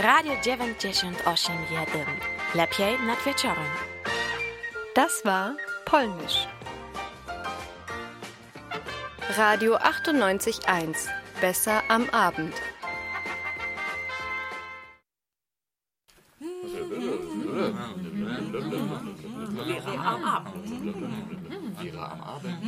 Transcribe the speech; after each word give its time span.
Radio 0.00 0.32
98 0.42 1.26
Lepiej 2.54 2.98
nad 3.06 3.26
wieczorem. 3.26 3.66
Das 4.94 5.24
war 5.24 5.56
Polnisch. 5.84 6.46
Radio 9.36 9.76
98.1. 9.76 11.08
Besser 11.40 11.82
am 11.88 12.08
Abend. 12.10 12.54
Vera 19.66 20.14
am 20.14 20.24
Abend. 20.24 20.54
Vera 21.80 22.12
am 22.12 22.22
Abend. 22.22 22.62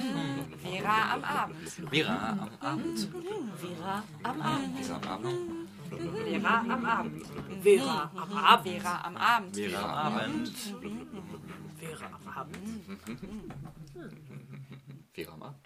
Vera 0.63 1.13
am 1.13 1.25
Abend. 1.25 1.91
Vera 1.91 2.31
am 2.33 2.49
Abend. 2.61 3.09
Vera 3.61 4.03
am 4.25 4.43
Abend. 4.43 4.79
Vera 4.81 5.03
am 5.05 5.23
Abend. 5.23 5.60
Vera 5.91 6.65
am 6.69 6.85
Abend. 6.85 7.27
Vera 7.63 8.11
am 8.15 8.33
Abend. 8.33 8.69
Vera 8.69 9.01
am 9.05 9.17
Abend. 9.17 9.57
Vera 9.57 9.83
am 9.83 9.97
Abend. 9.97 10.57
Vera 11.79 12.07
am 12.07 12.29
Abend. 12.37 12.81
Vera 15.13 15.33
am 15.33 15.43
Abend. 15.43 15.57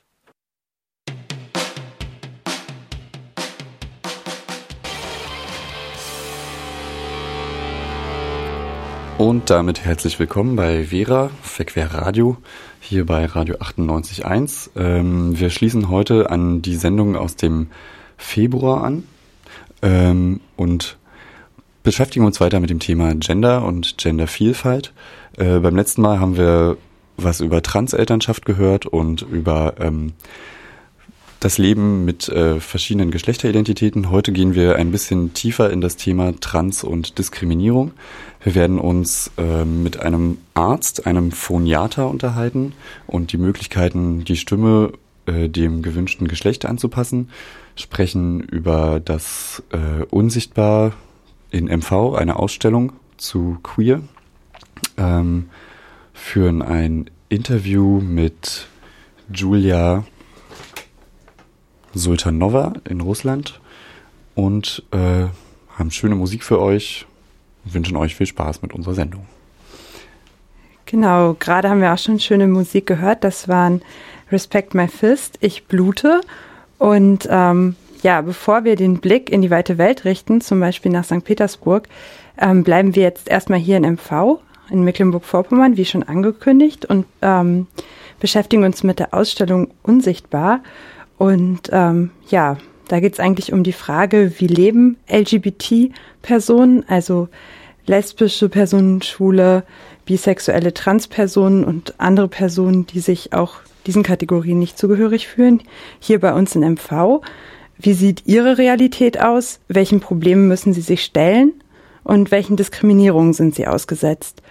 Und 9.17 9.51
damit 9.51 9.85
herzlich 9.85 10.19
willkommen 10.19 10.57
bei 10.57 10.87
Vera, 10.87 11.31
Verquer 11.43 11.95
Radio, 11.95 12.37
hier 12.81 13.07
bei 13.07 13.27
Radio 13.27 13.57
98.1. 13.57 14.71
Ähm, 14.75 15.39
wir 15.39 15.51
schließen 15.51 15.89
heute 15.89 16.31
an 16.31 16.63
die 16.63 16.75
Sendung 16.75 17.15
aus 17.15 17.37
dem 17.37 17.69
Februar 18.17 18.83
an 18.83 19.05
ähm, 19.85 20.41
und 20.57 20.97
beschäftigen 21.85 22.25
uns 22.25 22.41
weiter 22.41 22.59
mit 22.59 22.71
dem 22.71 22.81
Thema 22.81 23.15
Gender 23.15 23.65
und 23.65 23.99
Gendervielfalt. 23.99 24.93
Äh, 25.37 25.61
beim 25.61 25.77
letzten 25.77 26.03
Mal 26.03 26.19
haben 26.19 26.37
wir 26.37 26.77
was 27.17 27.41
über 27.41 27.63
Transelternschaft 27.63 28.45
gehört 28.45 28.87
und 28.87 29.23
über 29.23 29.75
ähm, 29.79 30.15
das 31.39 31.59
Leben 31.59 32.07
mit 32.07 32.29
äh, 32.31 32.59
verschiedenen 32.59 33.11
Geschlechteridentitäten. 33.11 34.11
Heute 34.11 34.33
gehen 34.33 34.55
wir 34.55 34.77
ein 34.77 34.91
bisschen 34.91 35.35
tiefer 35.35 35.71
in 35.71 35.83
das 35.83 35.97
Thema 35.97 36.33
Trans 36.41 36.83
und 36.83 37.19
Diskriminierung. 37.19 37.93
Wir 38.43 38.55
werden 38.55 38.79
uns 38.79 39.31
äh, 39.37 39.65
mit 39.67 40.01
einem 40.01 40.39
Arzt, 40.55 41.07
einem 41.07 41.31
Phoniater 41.31 42.09
unterhalten 42.09 42.73
und 43.07 43.33
die 43.33 43.37
Möglichkeiten, 43.37 44.25
die 44.25 44.37
Stimme 44.37 44.93
äh, 45.27 45.51
dem 45.51 45.83
gewünschten 45.83 46.29
Geschlecht 46.29 46.65
anzupassen, 46.65 47.29
sprechen 47.77 48.41
über 48.41 49.01
das 49.01 49.63
äh, 49.71 50.05
Unsichtbar 50.11 50.93
in 51.51 51.67
MV, 51.67 52.15
eine 52.15 52.37
Ausstellung 52.37 52.93
zu 53.17 53.59
Queer, 53.63 54.01
ähm, 54.97 55.49
führen 56.13 56.63
ein 56.63 57.11
Interview 57.29 58.01
mit 58.01 58.67
Julia 59.33 60.05
Sultanova 61.95 62.75
in 62.89 63.01
Russland 63.01 63.61
und 64.35 64.83
äh, 64.91 65.27
haben 65.77 65.91
schöne 65.91 66.15
Musik 66.15 66.45
für 66.45 66.61
euch 66.61 67.07
wünschen 67.65 67.97
euch 67.97 68.15
viel 68.15 68.27
Spaß 68.27 68.63
mit 68.63 68.73
unserer 68.73 68.95
Sendung. 68.95 69.27
Genau, 70.87 71.35
gerade 71.35 71.71
haben 71.71 71.81
wir 71.81 71.93
auch 71.93 71.99
schon 71.99 72.21
schöne 72.21 72.47
Musik 72.47 72.87
gehört. 72.87 73.25
Das 73.25 73.49
waren 73.49 73.83
Respect 74.31 74.75
My 74.75 74.87
Fist, 74.87 75.39
Ich 75.41 75.65
blute. 75.65 76.21
Und 76.85 77.27
ähm, 77.31 77.77
ja, 78.03 78.21
bevor 78.21 78.65
wir 78.65 78.77
den 78.77 78.99
Blick 78.99 79.31
in 79.31 79.41
die 79.41 79.51
weite 79.51 79.79
Welt 79.79 80.05
richten, 80.05 80.43
zum 80.43 80.61
Beispiel 80.61 80.93
nach 80.93 81.05
St. 81.05 81.25
Petersburg, 81.25 81.89
ähm, 82.39 82.63
bleiben 82.63 82.95
wir 82.95 83.05
jetzt 83.05 83.27
erstmal 83.27 83.59
hier 83.59 83.79
in 83.79 83.85
MV, 83.95 84.41
in 84.69 84.85
Mecklenburg-Vorpommern, 84.85 85.79
wie 85.79 85.87
schon 85.87 86.03
angekündigt, 86.03 86.85
und 86.85 87.07
ähm, 87.23 87.69
beschäftigen 88.21 88.65
uns 88.65 88.83
mit 88.83 88.99
der 88.99 89.15
Ausstellung 89.15 89.69
Unsichtbar. 89.83 90.61
Und 91.17 91.71
ähm, 91.73 92.11
ja, 92.29 92.59
da 92.89 93.01
geht 93.01 93.15
es 93.15 93.21
eigentlich 93.21 93.55
um 93.55 93.63
die 93.63 93.73
Frage, 93.73 94.35
wie 94.37 94.47
leben 94.47 94.99
LGBT-Personen, 95.11 96.85
also 96.87 97.31
lesbische 97.87 98.51
Personen, 98.51 99.01
schwule, 99.01 99.65
bisexuelle 100.05 100.75
Transpersonen 100.75 101.65
und 101.65 101.95
andere 101.97 102.29
Personen, 102.29 102.87
die 102.87 103.01
sich 103.01 103.33
auch 103.33 103.61
diesen 103.87 104.03
Kategorien 104.03 104.59
nicht 104.59 104.79
zugehörig 104.79 105.29
fühlen, 105.29 105.63
hier 106.01 106.21
bei 106.21 106.33
uns 106.33 106.55
in 106.55 106.63
MV. 106.63 107.21
Wie 107.79 107.95
sieht 107.95 108.23
Ihre 108.27 108.59
Realität 108.59 109.21
aus? 109.21 109.61
Welchen 109.69 110.01
Problemen 110.01 110.49
müssen 110.49 110.73
Sie 110.73 110.81
sich 110.81 111.05
stellen? 111.05 111.53
Und 112.03 112.31
welchen 112.31 112.57
Diskriminierungen 112.57 113.33
sind 113.33 113.55
Sie 113.55 113.67
ausgesetzt? 113.67 114.43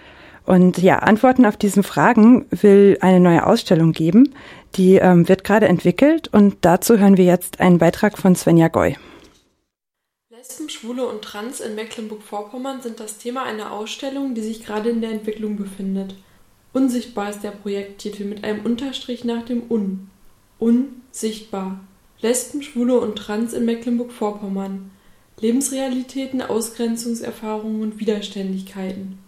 Und 0.44 0.78
ja, 0.78 0.98
Antworten 0.98 1.46
auf 1.46 1.56
diesen 1.56 1.82
Fragen 1.82 2.46
will 2.50 2.98
eine 3.00 3.20
neue 3.20 3.46
Ausstellung 3.46 3.92
geben. 3.92 4.34
Die 4.76 4.96
ähm, 4.96 5.28
wird 5.28 5.44
gerade 5.44 5.68
entwickelt 5.68 6.28
und 6.32 6.56
dazu 6.60 6.98
hören 6.98 7.16
wir 7.16 7.24
jetzt 7.24 7.60
einen 7.60 7.78
Beitrag 7.78 8.18
von 8.18 8.36
Svenja 8.36 8.68
Goy. 8.68 8.96
Lesben, 10.30 10.68
Schwule 10.68 11.06
und 11.06 11.22
Trans 11.22 11.60
in 11.60 11.74
Mecklenburg-Vorpommern 11.74 12.82
sind 12.82 13.00
das 13.00 13.16
Thema 13.16 13.44
einer 13.44 13.72
Ausstellung, 13.72 14.34
die 14.34 14.42
sich 14.42 14.66
gerade 14.66 14.90
in 14.90 15.00
der 15.00 15.10
Entwicklung 15.10 15.56
befindet. 15.56 16.14
Unsichtbar 16.74 17.30
ist 17.30 17.44
der 17.44 17.52
Projekttitel 17.52 18.24
mit 18.24 18.42
einem 18.42 18.66
Unterstrich 18.66 19.24
nach 19.24 19.44
dem 19.44 19.62
Un. 19.70 20.10
Unsichtbar. 20.58 21.78
Lesben, 22.20 22.62
Schwule 22.62 22.98
und 22.98 23.14
Trans 23.14 23.52
in 23.52 23.64
Mecklenburg-Vorpommern. 23.64 24.90
Lebensrealitäten, 25.40 26.42
Ausgrenzungserfahrungen 26.42 27.80
und 27.80 28.00
Widerständigkeiten. 28.00 29.18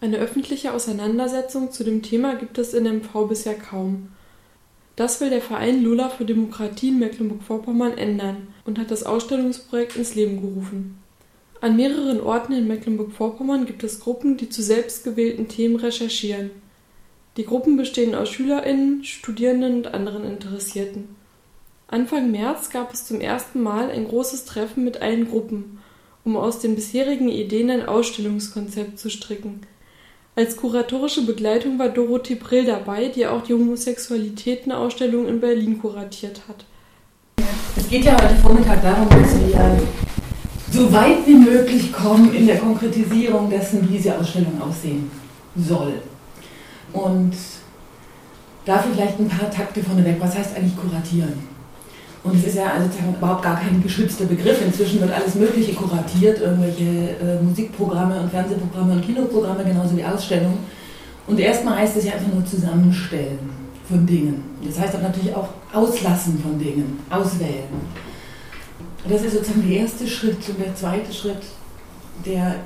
Eine 0.00 0.18
öffentliche 0.18 0.72
Auseinandersetzung 0.72 1.72
zu 1.72 1.82
dem 1.82 2.02
Thema 2.02 2.36
gibt 2.36 2.58
es 2.58 2.74
in 2.74 2.84
MV 2.84 3.26
bisher 3.28 3.54
kaum. 3.54 4.10
Das 4.94 5.20
will 5.20 5.30
der 5.30 5.42
Verein 5.42 5.82
Lula 5.82 6.10
für 6.10 6.24
Demokratie 6.24 6.90
in 6.90 7.00
Mecklenburg-Vorpommern 7.00 7.98
ändern 7.98 8.46
und 8.64 8.78
hat 8.78 8.92
das 8.92 9.02
Ausstellungsprojekt 9.02 9.96
ins 9.96 10.14
Leben 10.14 10.40
gerufen. 10.40 10.98
An 11.60 11.74
mehreren 11.74 12.20
Orten 12.20 12.52
in 12.52 12.68
Mecklenburg-Vorpommern 12.68 13.66
gibt 13.66 13.82
es 13.82 13.98
Gruppen, 13.98 14.36
die 14.36 14.48
zu 14.48 14.62
selbstgewählten 14.62 15.48
Themen 15.48 15.74
recherchieren. 15.74 16.62
Die 17.36 17.44
Gruppen 17.44 17.76
bestehen 17.76 18.14
aus 18.14 18.30
SchülerInnen, 18.30 19.04
Studierenden 19.04 19.76
und 19.78 19.86
anderen 19.88 20.24
Interessierten. 20.24 21.16
Anfang 21.88 22.30
März 22.30 22.70
gab 22.70 22.92
es 22.92 23.06
zum 23.06 23.20
ersten 23.20 23.62
Mal 23.62 23.90
ein 23.90 24.06
großes 24.06 24.44
Treffen 24.44 24.84
mit 24.84 25.02
allen 25.02 25.28
Gruppen, 25.28 25.78
um 26.24 26.36
aus 26.36 26.60
den 26.60 26.74
bisherigen 26.74 27.28
Ideen 27.28 27.70
ein 27.70 27.86
Ausstellungskonzept 27.86 28.98
zu 28.98 29.10
stricken– 29.10 29.60
als 30.36 30.56
kuratorische 30.56 31.24
Begleitung 31.24 31.78
war 31.78 31.90
Dorothee 31.90 32.34
Brill 32.34 32.64
dabei, 32.64 33.06
die 33.06 33.24
auch 33.24 33.44
die 33.44 33.52
Homosexualitätenausstellung 33.52 35.28
in 35.28 35.38
Berlin 35.38 35.78
kuratiert 35.78 36.40
hat. 36.48 36.64
Es 37.76 37.88
geht 37.88 38.04
ja 38.04 38.20
heute 38.20 38.34
Vormittag 38.42 38.82
darum, 38.82 39.08
dass 39.10 39.38
wir 39.38 39.80
so 40.72 40.92
weit 40.92 41.24
wie 41.26 41.36
möglich 41.36 41.92
kommen 41.92 42.34
in 42.34 42.48
der 42.48 42.58
Konkretisierung 42.58 43.48
dessen, 43.48 43.88
wie 43.88 43.92
diese 43.92 44.18
Ausstellung 44.18 44.60
aussehen 44.60 45.08
soll. 45.54 45.94
Und 46.94 47.32
dafür 48.64 48.92
vielleicht 48.94 49.18
ein 49.18 49.28
paar 49.28 49.50
Takte 49.50 49.82
vorneweg. 49.82 50.16
Was 50.20 50.38
heißt 50.38 50.56
eigentlich 50.56 50.76
kuratieren? 50.76 51.54
Und 52.22 52.36
es 52.36 52.44
ist 52.44 52.56
ja 52.56 52.72
also 52.72 52.88
überhaupt 53.18 53.42
gar 53.42 53.60
kein 53.60 53.82
geschützter 53.82 54.24
Begriff. 54.24 54.62
Inzwischen 54.64 55.00
wird 55.00 55.12
alles 55.12 55.34
Mögliche 55.34 55.74
kuratiert, 55.74 56.40
irgendwelche 56.40 56.84
äh, 57.20 57.42
Musikprogramme 57.42 58.20
und 58.20 58.30
Fernsehprogramme 58.30 58.94
und 58.94 59.04
Kinoprogramme, 59.04 59.62
genauso 59.62 59.94
wie 59.94 60.04
Ausstellungen. 60.04 60.58
Und 61.26 61.38
erstmal 61.38 61.78
heißt 61.78 61.96
es 61.98 62.04
ja 62.06 62.12
einfach 62.12 62.32
nur 62.32 62.44
Zusammenstellen 62.46 63.50
von 63.86 64.06
Dingen. 64.06 64.42
Das 64.64 64.78
heißt 64.78 64.94
aber 64.94 65.08
natürlich 65.08 65.34
auch 65.34 65.48
Auslassen 65.74 66.38
von 66.38 66.58
Dingen, 66.58 67.00
auswählen. 67.10 67.68
Und 69.04 69.12
das 69.12 69.22
ist 69.22 69.34
sozusagen 69.34 69.68
der 69.68 69.80
erste 69.80 70.06
Schritt. 70.06 70.48
Und 70.48 70.60
der 70.64 70.74
zweite 70.74 71.12
Schritt, 71.12 71.42
der 72.24 72.56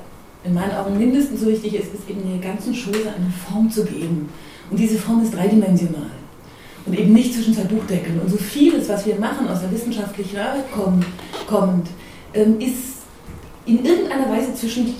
in 0.43 0.53
meinen 0.53 0.71
Augen 0.75 0.97
mindestens 0.97 1.41
so 1.41 1.47
wichtig 1.47 1.75
ist, 1.75 1.93
ist 1.93 2.09
eben 2.09 2.21
der 2.29 2.51
ganzen 2.51 2.73
Chose 2.73 3.13
eine 3.15 3.31
Form 3.47 3.69
zu 3.69 3.83
geben. 3.83 4.29
Und 4.69 4.79
diese 4.79 4.97
Form 4.97 5.21
ist 5.23 5.33
dreidimensional 5.33 6.11
und 6.85 6.97
eben 6.97 7.13
nicht 7.13 7.33
zwischen 7.33 7.53
zwei 7.53 7.63
Buchdeckeln. 7.63 8.19
Und 8.19 8.29
so 8.29 8.37
vieles, 8.37 8.87
was 8.89 9.05
wir 9.05 9.15
machen, 9.15 9.47
aus 9.47 9.61
der 9.61 9.71
wissenschaftlichen 9.71 10.37
Arbeit 10.37 10.71
kommt, 10.71 11.05
kommt 11.47 11.87
ähm, 12.33 12.59
ist 12.59 12.99
in 13.65 13.85
irgendeiner 13.85 14.29
Weise 14.29 14.53
zwischen 14.55 14.95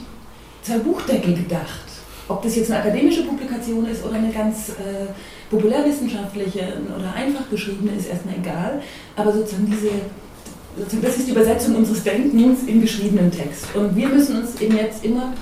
zwei 0.61 0.77
Buchdeckel 0.79 1.35
gedacht. 1.35 1.85
Ob 2.27 2.43
das 2.43 2.55
jetzt 2.55 2.69
eine 2.71 2.81
akademische 2.81 3.23
Publikation 3.23 3.87
ist 3.87 4.05
oder 4.05 4.15
eine 4.15 4.31
ganz 4.31 4.69
äh, 4.69 5.07
populärwissenschaftliche 5.49 6.77
oder 6.95 7.13
einfach 7.13 7.49
geschriebene, 7.49 7.93
ist 7.93 8.07
erstmal 8.07 8.35
egal. 8.35 8.81
Aber 9.15 9.33
sozusagen 9.33 9.65
diese, 9.65 9.89
das 10.77 11.17
ist 11.17 11.27
die 11.27 11.31
Übersetzung 11.31 11.75
unseres 11.75 12.03
Denkens 12.03 12.63
in 12.65 12.81
geschriebenen 12.81 13.31
Text. 13.31 13.65
Und 13.75 13.95
wir 13.95 14.07
müssen 14.07 14.37
uns 14.37 14.59
eben 14.61 14.77
jetzt 14.77 15.03
immer 15.03 15.33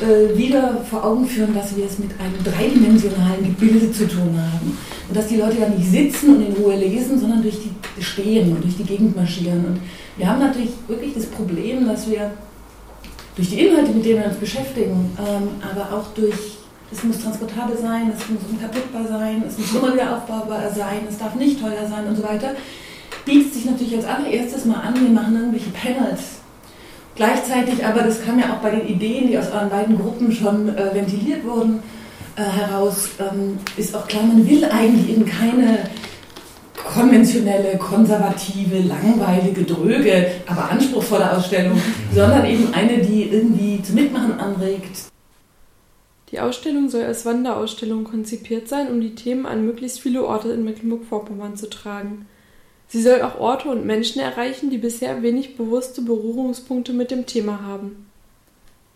äh, 0.00 0.36
wieder 0.36 0.84
vor 0.88 1.04
Augen 1.04 1.26
führen, 1.26 1.54
dass 1.54 1.76
wir 1.76 1.86
es 1.86 1.98
mit 1.98 2.10
einem 2.20 2.42
dreidimensionalen 2.44 3.44
Gebilde 3.44 3.90
zu 3.92 4.06
tun 4.06 4.36
haben. 4.36 4.78
Und 5.08 5.16
dass 5.16 5.26
die 5.26 5.36
Leute 5.36 5.58
ja 5.58 5.68
nicht 5.68 5.90
sitzen 5.90 6.36
und 6.36 6.46
in 6.46 6.52
Ruhe 6.52 6.76
lesen, 6.76 7.18
sondern 7.18 7.42
durch 7.42 7.56
die 7.56 7.70
stehen 8.02 8.52
und 8.52 8.64
durch 8.64 8.76
die 8.76 8.84
Gegend 8.84 9.16
marschieren. 9.16 9.64
Und 9.64 9.80
wir 10.16 10.28
haben 10.28 10.40
natürlich 10.40 10.70
wirklich 10.88 11.14
das 11.14 11.26
Problem, 11.26 11.86
dass 11.86 12.08
wir 12.08 12.30
durch 13.36 13.50
die 13.50 13.66
Inhalte, 13.66 13.92
mit 13.92 14.04
denen 14.04 14.20
wir 14.20 14.26
uns 14.26 14.36
beschäftigen, 14.36 15.16
ähm, 15.18 15.48
aber 15.60 15.96
auch 15.96 16.06
durch, 16.14 16.58
es 16.92 17.04
muss 17.04 17.22
transportabel 17.22 17.76
sein, 17.76 18.12
es 18.16 18.28
muss 18.28 18.40
unkaputtbar 18.50 19.06
sein, 19.06 19.42
es 19.46 19.58
muss 19.58 19.74
immer 19.74 19.94
wieder 19.94 20.16
aufbaubar 20.16 20.70
sein, 20.74 21.00
es 21.08 21.18
darf 21.18 21.34
nicht 21.36 21.60
teuer 21.60 21.88
sein 21.88 22.06
und 22.08 22.16
so 22.16 22.22
weiter, 22.22 22.54
bietet 23.30 23.54
sich 23.54 23.64
natürlich 23.64 23.94
als 23.94 24.04
allererstes 24.04 24.64
mal 24.64 24.80
an, 24.80 24.94
wir 25.00 25.08
machen 25.08 25.36
irgendwelche 25.36 25.70
Panels. 25.70 26.40
Gleichzeitig 27.14 27.84
aber, 27.84 28.02
das 28.02 28.24
kam 28.24 28.38
ja 28.38 28.52
auch 28.52 28.58
bei 28.58 28.70
den 28.70 28.88
Ideen, 28.88 29.28
die 29.28 29.38
aus 29.38 29.50
euren 29.52 29.70
beiden 29.70 29.98
Gruppen 29.98 30.32
schon 30.32 30.68
äh, 30.76 30.94
ventiliert 30.94 31.44
wurden, 31.44 31.82
äh, 32.36 32.42
heraus, 32.42 33.10
ähm, 33.18 33.58
ist 33.76 33.94
auch 33.94 34.08
klar, 34.08 34.24
man 34.24 34.48
will 34.48 34.64
eigentlich 34.64 35.10
eben 35.10 35.26
keine 35.26 35.78
konventionelle, 36.74 37.78
konservative, 37.78 38.78
langweilige, 38.78 39.62
dröge, 39.64 40.32
aber 40.46 40.70
anspruchsvolle 40.70 41.36
Ausstellung, 41.36 41.80
sondern 42.14 42.46
eben 42.46 42.72
eine, 42.74 42.98
die 42.98 43.24
irgendwie 43.24 43.82
zum 43.82 43.96
Mitmachen 43.96 44.40
anregt. 44.40 45.10
Die 46.32 46.40
Ausstellung 46.40 46.88
soll 46.88 47.02
als 47.02 47.26
Wanderausstellung 47.26 48.04
konzipiert 48.04 48.68
sein, 48.68 48.88
um 48.88 49.00
die 49.00 49.14
Themen 49.14 49.46
an 49.46 49.66
möglichst 49.66 50.00
viele 50.00 50.24
Orte 50.24 50.50
in 50.50 50.64
Mecklenburg-Vorpommern 50.64 51.56
zu 51.56 51.68
tragen. 51.68 52.26
Sie 52.92 53.00
soll 53.00 53.22
auch 53.22 53.38
Orte 53.38 53.68
und 53.68 53.86
Menschen 53.86 54.20
erreichen, 54.20 54.68
die 54.68 54.78
bisher 54.78 55.22
wenig 55.22 55.56
bewusste 55.56 56.02
Berührungspunkte 56.02 56.92
mit 56.92 57.12
dem 57.12 57.24
Thema 57.24 57.60
haben. 57.64 58.10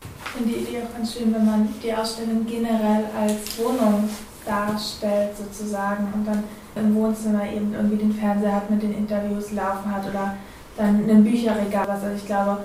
Ich 0.03 0.31
finde 0.33 0.53
die 0.53 0.65
Idee 0.65 0.83
auch 0.83 0.97
ganz 0.97 1.15
schön, 1.15 1.33
wenn 1.33 1.47
man 1.47 1.69
die 1.81 1.95
Ausstellung 1.95 2.45
generell 2.45 3.05
als 3.17 3.57
Wohnung 3.57 4.11
darstellt, 4.45 5.31
sozusagen, 5.39 6.09
und 6.13 6.27
dann 6.27 6.43
im 6.75 6.93
Wohnzimmer 6.97 7.45
eben 7.47 7.73
irgendwie 7.73 7.99
den 7.99 8.13
Fernseher 8.13 8.57
hat, 8.57 8.69
mit 8.69 8.83
den 8.83 8.99
Interviews 8.99 9.53
laufen 9.53 9.95
hat 9.95 10.03
oder 10.11 10.39
dann 10.77 11.09
ein 11.09 11.23
Bücherregal. 11.23 11.89
Also 11.89 12.09
ich 12.17 12.27
glaube, 12.27 12.65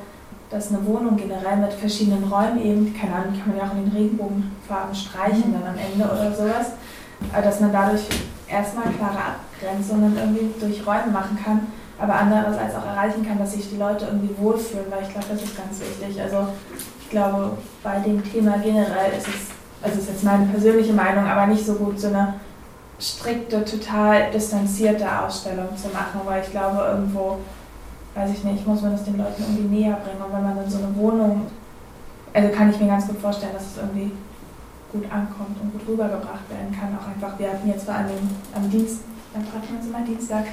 dass 0.50 0.70
eine 0.70 0.84
Wohnung 0.84 1.16
generell 1.16 1.58
mit 1.58 1.74
verschiedenen 1.74 2.24
Räumen 2.24 2.60
eben, 2.66 2.96
keine 3.00 3.14
Ahnung, 3.14 3.34
kann 3.38 3.50
man 3.50 3.58
ja 3.58 3.64
auch 3.66 3.78
in 3.78 3.86
den 3.86 3.94
Regenbogenfarben 3.96 4.96
streichen 4.96 5.54
dann 5.54 5.62
am 5.62 5.78
Ende 5.78 6.06
oder 6.06 6.36
sowas, 6.36 6.72
dass 7.32 7.60
man 7.60 7.72
dadurch 7.72 8.02
erstmal 8.48 8.92
klare 8.94 9.36
Abgrenzungen 9.60 10.18
irgendwie 10.18 10.50
durch 10.60 10.86
Räume 10.86 11.12
machen 11.12 11.38
kann, 11.44 11.68
aber 12.00 12.16
andererseits 12.16 12.76
auch 12.76 12.86
erreichen 12.86 13.26
kann, 13.28 13.40
dass 13.40 13.54
sich 13.54 13.70
die 13.70 13.78
Leute 13.78 14.06
irgendwie 14.06 14.36
wohlfühlen, 14.38 14.86
weil 14.90 15.04
ich 15.04 15.10
glaube, 15.10 15.28
das 15.30 15.44
ist 15.44 15.58
ganz 15.58 15.80
wichtig. 15.80 16.22
Also 16.22 16.48
ich 17.02 17.10
glaube, 17.10 17.58
bei 17.84 18.00
dem 18.00 18.24
Thema 18.24 18.58
generell 18.58 19.12
ist 19.18 19.28
es, 19.28 19.50
also 19.82 20.00
ist 20.00 20.10
jetzt 20.10 20.24
meine 20.24 20.46
persönliche 20.46 20.94
Meinung, 20.94 21.26
aber 21.26 21.48
nicht 21.48 21.66
so 21.66 21.74
gut, 21.74 22.00
so 22.00 22.08
eine 22.08 22.36
strikte, 23.00 23.64
total 23.64 24.32
distanzierte 24.32 25.06
Ausstellung 25.22 25.76
zu 25.76 25.88
machen, 25.90 26.22
weil 26.26 26.44
ich 26.44 26.52
glaube, 26.52 26.80
irgendwo, 26.92 27.40
weiß 28.16 28.32
ich 28.32 28.44
nicht, 28.44 28.68
muss 28.68 28.82
man 28.82 28.92
das 28.92 29.06
den 29.06 29.18
Leuten 29.18 29.42
irgendwie 29.42 29.82
näher 29.82 29.98
bringen. 30.04 30.22
Und 30.26 30.34
wenn 30.34 30.44
man 30.44 30.64
in 30.64 30.70
so 30.70 30.80
eine 30.80 30.96
Wohnung, 30.96 31.48
also 32.34 32.50
kann 32.50 32.70
ich 32.70 32.80
mir 32.80 32.88
ganz 32.88 33.08
gut 33.08 33.20
vorstellen, 33.20 33.54
dass 33.54 33.64
es 33.64 33.78
irgendwie 33.78 34.12
gut 34.92 35.06
ankommt 35.12 35.56
und 35.62 35.72
gut 35.72 35.88
rübergebracht 35.88 36.50
werden 36.50 36.76
kann. 36.78 36.98
Auch 36.98 37.08
einfach, 37.08 37.38
wir 37.40 37.50
hatten 37.50 37.68
jetzt 37.70 37.86
vor 37.86 37.96
allem 37.96 38.10
am 38.54 38.70
Dienst, 38.70 39.02
am 39.34 39.44
Traditionellen 39.50 40.06
Dienstag 40.06 40.46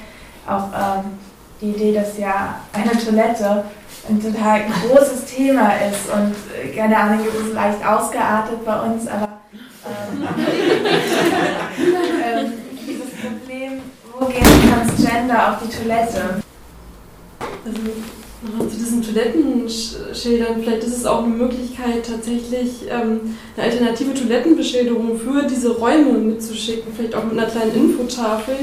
auch 0.47 0.69
ähm, 0.73 1.19
die 1.61 1.69
Idee, 1.71 1.93
dass 1.93 2.17
ja 2.17 2.61
eine 2.73 2.91
Toilette 2.91 3.63
ein 4.09 4.21
total 4.21 4.61
großes 4.65 5.25
Thema 5.25 5.73
ist 5.75 6.09
und 6.09 6.35
äh, 6.55 6.75
keine 6.75 6.97
Ahnung, 6.97 7.19
es 7.25 7.53
leicht 7.53 7.85
ausgeartet 7.85 8.63
bei 8.63 8.79
uns, 8.81 9.07
aber 9.07 9.27
ähm, 9.85 10.27
ähm, 12.23 12.53
dieses 12.87 13.11
Problem, 13.21 13.81
wo 14.17 14.25
gehen 14.25 14.43
Transgender 14.71 15.51
auf 15.51 15.57
die 15.63 15.69
Toilette? 15.75 16.41
Also 17.65 17.81
noch 18.57 18.69
zu 18.69 18.77
diesen 18.77 19.01
Toilettenschildern, 19.01 20.61
vielleicht 20.61 20.83
ist 20.83 20.97
es 20.97 21.05
auch 21.05 21.23
eine 21.23 21.33
Möglichkeit, 21.33 22.05
tatsächlich 22.07 22.85
ähm, 22.89 23.35
eine 23.55 23.65
alternative 23.65 24.13
Toilettenbeschilderung 24.13 25.17
für 25.17 25.43
diese 25.43 25.77
Räume 25.77 26.13
mitzuschicken, 26.19 26.93
vielleicht 26.95 27.15
auch 27.15 27.23
mit 27.23 27.33
einer 27.33 27.47
kleinen 27.47 27.75
Infotafel, 27.75 28.55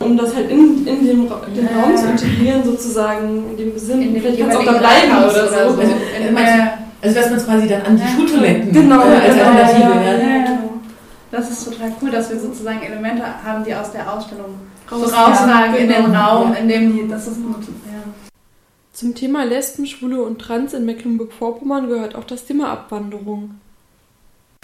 um 0.00 0.16
das 0.16 0.34
halt 0.34 0.50
in, 0.50 0.86
in 0.86 1.06
den, 1.06 1.06
den 1.06 1.28
ja. 1.28 1.80
Raum 1.80 1.96
zu 1.96 2.06
integrieren, 2.06 2.64
sozusagen, 2.64 3.50
in 3.50 3.56
dem 3.56 3.78
Sinn. 3.78 4.02
In 4.02 4.20
vielleicht 4.20 4.38
kann 4.40 4.50
es 4.50 4.56
auch 4.56 4.64
da 4.64 4.72
bleiben 4.72 5.12
oder 5.18 5.30
so. 5.30 5.38
Oder 5.38 5.48
so. 5.48 5.82
Also, 5.82 5.92
also, 7.02 7.16
dass 7.16 7.30
man 7.30 7.38
es 7.38 7.46
quasi 7.46 7.68
dann 7.68 7.82
an 7.82 7.96
die 7.96 8.02
ja. 8.02 8.08
Schultoiletten 8.08 8.72
genau, 8.72 9.00
äh, 9.00 9.16
als 9.16 9.34
genau, 9.34 9.46
Alternative 9.46 9.90
ja, 10.04 10.12
ja, 10.12 10.36
ja. 10.36 10.58
Das 11.32 11.50
ist 11.50 11.64
total 11.64 11.92
cool, 12.00 12.10
dass 12.10 12.30
wir 12.30 12.38
sozusagen 12.38 12.82
Elemente 12.82 13.22
haben, 13.44 13.64
die 13.64 13.74
aus 13.74 13.90
der 13.90 14.12
Ausstellung 14.12 14.54
Raus, 14.90 15.08
so 15.08 15.16
raustragen 15.16 15.74
in 15.76 15.88
den 15.88 16.04
genau. 16.04 16.36
Raum, 16.36 16.54
in 16.54 16.68
dem 16.68 16.92
die, 16.92 17.08
das 17.08 17.26
ist 17.26 17.42
gut. 17.42 17.64
Zum 18.92 19.14
Thema 19.14 19.44
Lesben, 19.44 19.86
Schwule 19.86 20.22
und 20.22 20.38
Trans 20.38 20.74
in 20.74 20.84
Mecklenburg-Vorpommern 20.84 21.88
gehört 21.88 22.14
auch 22.14 22.24
das 22.24 22.44
Thema 22.44 22.70
Abwanderung. 22.70 23.58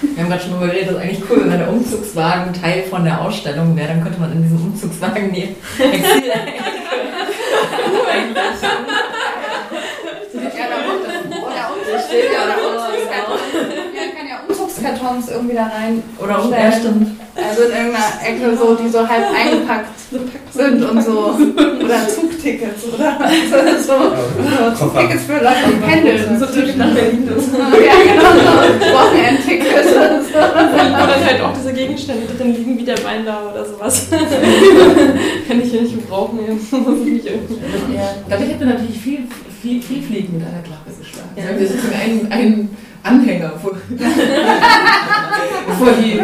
Wir 0.03 0.23
haben 0.23 0.29
gerade 0.29 0.43
schon 0.43 0.51
darüber 0.53 0.67
geredet, 0.67 0.89
das 0.89 0.97
ist 0.97 1.03
eigentlich 1.03 1.31
cool, 1.31 1.41
wenn 1.51 1.59
der 1.59 1.73
Umzugswagen 1.73 2.53
Teil 2.53 2.83
von 2.85 3.05
der 3.05 3.23
Ausstellung 3.23 3.75
wäre, 3.75 3.89
dann 3.89 4.03
könnte 4.03 4.21
man 4.21 4.33
in 4.33 4.43
diesem 4.43 4.67
Umzugswagen 4.67 5.33
die 5.33 5.43
Exil 5.83 6.33
Umzugskartons 14.89 15.29
irgendwie 15.31 15.55
da 15.55 15.65
rein. 15.65 16.03
Oder 16.19 16.45
um, 16.45 16.51
ja, 16.53 16.73
stimmt. 16.73 17.19
Also 17.37 17.63
in 17.63 17.71
irgendeiner 17.71 18.19
Ecke 18.25 18.57
so, 18.57 18.75
die 18.75 18.89
so 18.89 19.09
halb 19.09 19.27
eingepackt 19.33 19.99
sind 20.51 20.83
und 20.83 21.03
so. 21.03 21.37
Oder 21.85 22.09
Zugtickets 22.09 22.85
oder 22.93 23.19
so. 23.81 23.93
Oder 23.93 24.75
Zugtickets 24.75 25.25
für 25.25 25.35
Leute, 25.35 25.57
die 25.69 25.87
pendeln. 25.87 26.39
So 26.39 26.47
Tickets 26.47 26.77
nach 26.77 26.93
Berlin. 26.93 27.29
Ja, 27.39 27.95
genau. 28.03 28.31
So. 28.33 28.95
Wochenendtickets. 28.95 29.89
Wo 30.33 31.07
dann 31.07 31.25
halt 31.25 31.41
auch 31.43 31.53
diese 31.53 31.73
Gegenstände 31.73 32.27
drin 32.35 32.55
liegen, 32.55 32.79
wie 32.79 32.85
der 32.85 33.03
Wein 33.05 33.25
da 33.25 33.43
oder 33.51 33.65
sowas. 33.65 34.09
Kann 34.11 35.61
ich 35.63 35.73
ja 35.73 35.83
nicht 35.83 35.95
gebrauchen. 35.95 36.41
Ja. 37.95 38.15
Dadurch 38.29 38.51
hätte 38.51 38.65
man 38.65 38.75
natürlich 38.75 38.99
viel, 38.99 39.21
viel, 39.63 39.81
viel 39.83 40.03
Fliegen 40.03 40.39
mit 40.39 40.47
einer 40.47 40.63
Klappe 40.63 40.91
geschlagen. 40.99 41.31
Ja. 41.37 41.59
Wir 41.59 41.67
sind 41.67 41.81
ein, 41.93 42.33
ein 42.33 42.71
Anhänger 43.03 43.53
vor, 43.61 43.73
vor 45.79 45.93
die, 46.03 46.21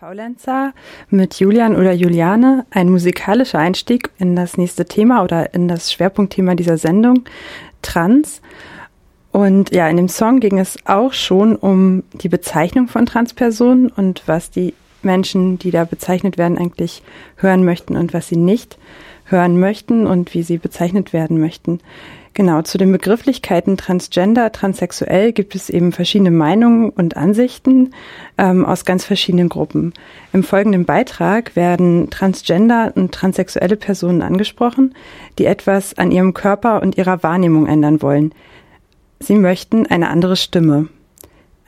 Faulenzer 0.00 0.72
mit 1.10 1.40
Julian 1.40 1.76
oder 1.76 1.92
Juliane, 1.92 2.64
ein 2.70 2.88
musikalischer 2.88 3.58
Einstieg 3.58 4.08
in 4.16 4.34
das 4.34 4.56
nächste 4.56 4.86
Thema 4.86 5.22
oder 5.22 5.52
in 5.52 5.68
das 5.68 5.92
Schwerpunktthema 5.92 6.54
dieser 6.54 6.78
Sendung, 6.78 7.24
Trans. 7.82 8.40
Und 9.30 9.74
ja, 9.74 9.86
in 9.90 9.98
dem 9.98 10.08
Song 10.08 10.40
ging 10.40 10.58
es 10.58 10.78
auch 10.86 11.12
schon 11.12 11.54
um 11.54 12.02
die 12.14 12.30
Bezeichnung 12.30 12.88
von 12.88 13.04
Transpersonen 13.04 13.90
und 13.90 14.22
was 14.24 14.50
die 14.50 14.72
Menschen, 15.02 15.58
die 15.58 15.70
da 15.70 15.84
bezeichnet 15.84 16.38
werden, 16.38 16.56
eigentlich 16.56 17.02
hören 17.36 17.62
möchten 17.62 17.98
und 17.98 18.14
was 18.14 18.26
sie 18.26 18.38
nicht 18.38 18.78
hören 19.26 19.60
möchten 19.60 20.06
und 20.06 20.32
wie 20.32 20.42
sie 20.42 20.56
bezeichnet 20.56 21.12
werden 21.12 21.38
möchten. 21.38 21.78
Genau, 22.32 22.62
zu 22.62 22.78
den 22.78 22.92
Begrifflichkeiten 22.92 23.76
Transgender, 23.76 24.52
Transsexuell 24.52 25.32
gibt 25.32 25.56
es 25.56 25.68
eben 25.68 25.90
verschiedene 25.90 26.30
Meinungen 26.30 26.90
und 26.90 27.16
Ansichten 27.16 27.92
ähm, 28.38 28.64
aus 28.64 28.84
ganz 28.84 29.04
verschiedenen 29.04 29.48
Gruppen. 29.48 29.92
Im 30.32 30.44
folgenden 30.44 30.84
Beitrag 30.84 31.56
werden 31.56 32.08
Transgender 32.10 32.92
und 32.94 33.12
transsexuelle 33.12 33.76
Personen 33.76 34.22
angesprochen, 34.22 34.94
die 35.38 35.44
etwas 35.44 35.98
an 35.98 36.12
ihrem 36.12 36.32
Körper 36.32 36.82
und 36.82 36.96
ihrer 36.96 37.24
Wahrnehmung 37.24 37.66
ändern 37.66 38.00
wollen. 38.00 38.32
Sie 39.18 39.34
möchten 39.34 39.86
eine 39.86 40.08
andere 40.08 40.36
Stimme. 40.36 40.88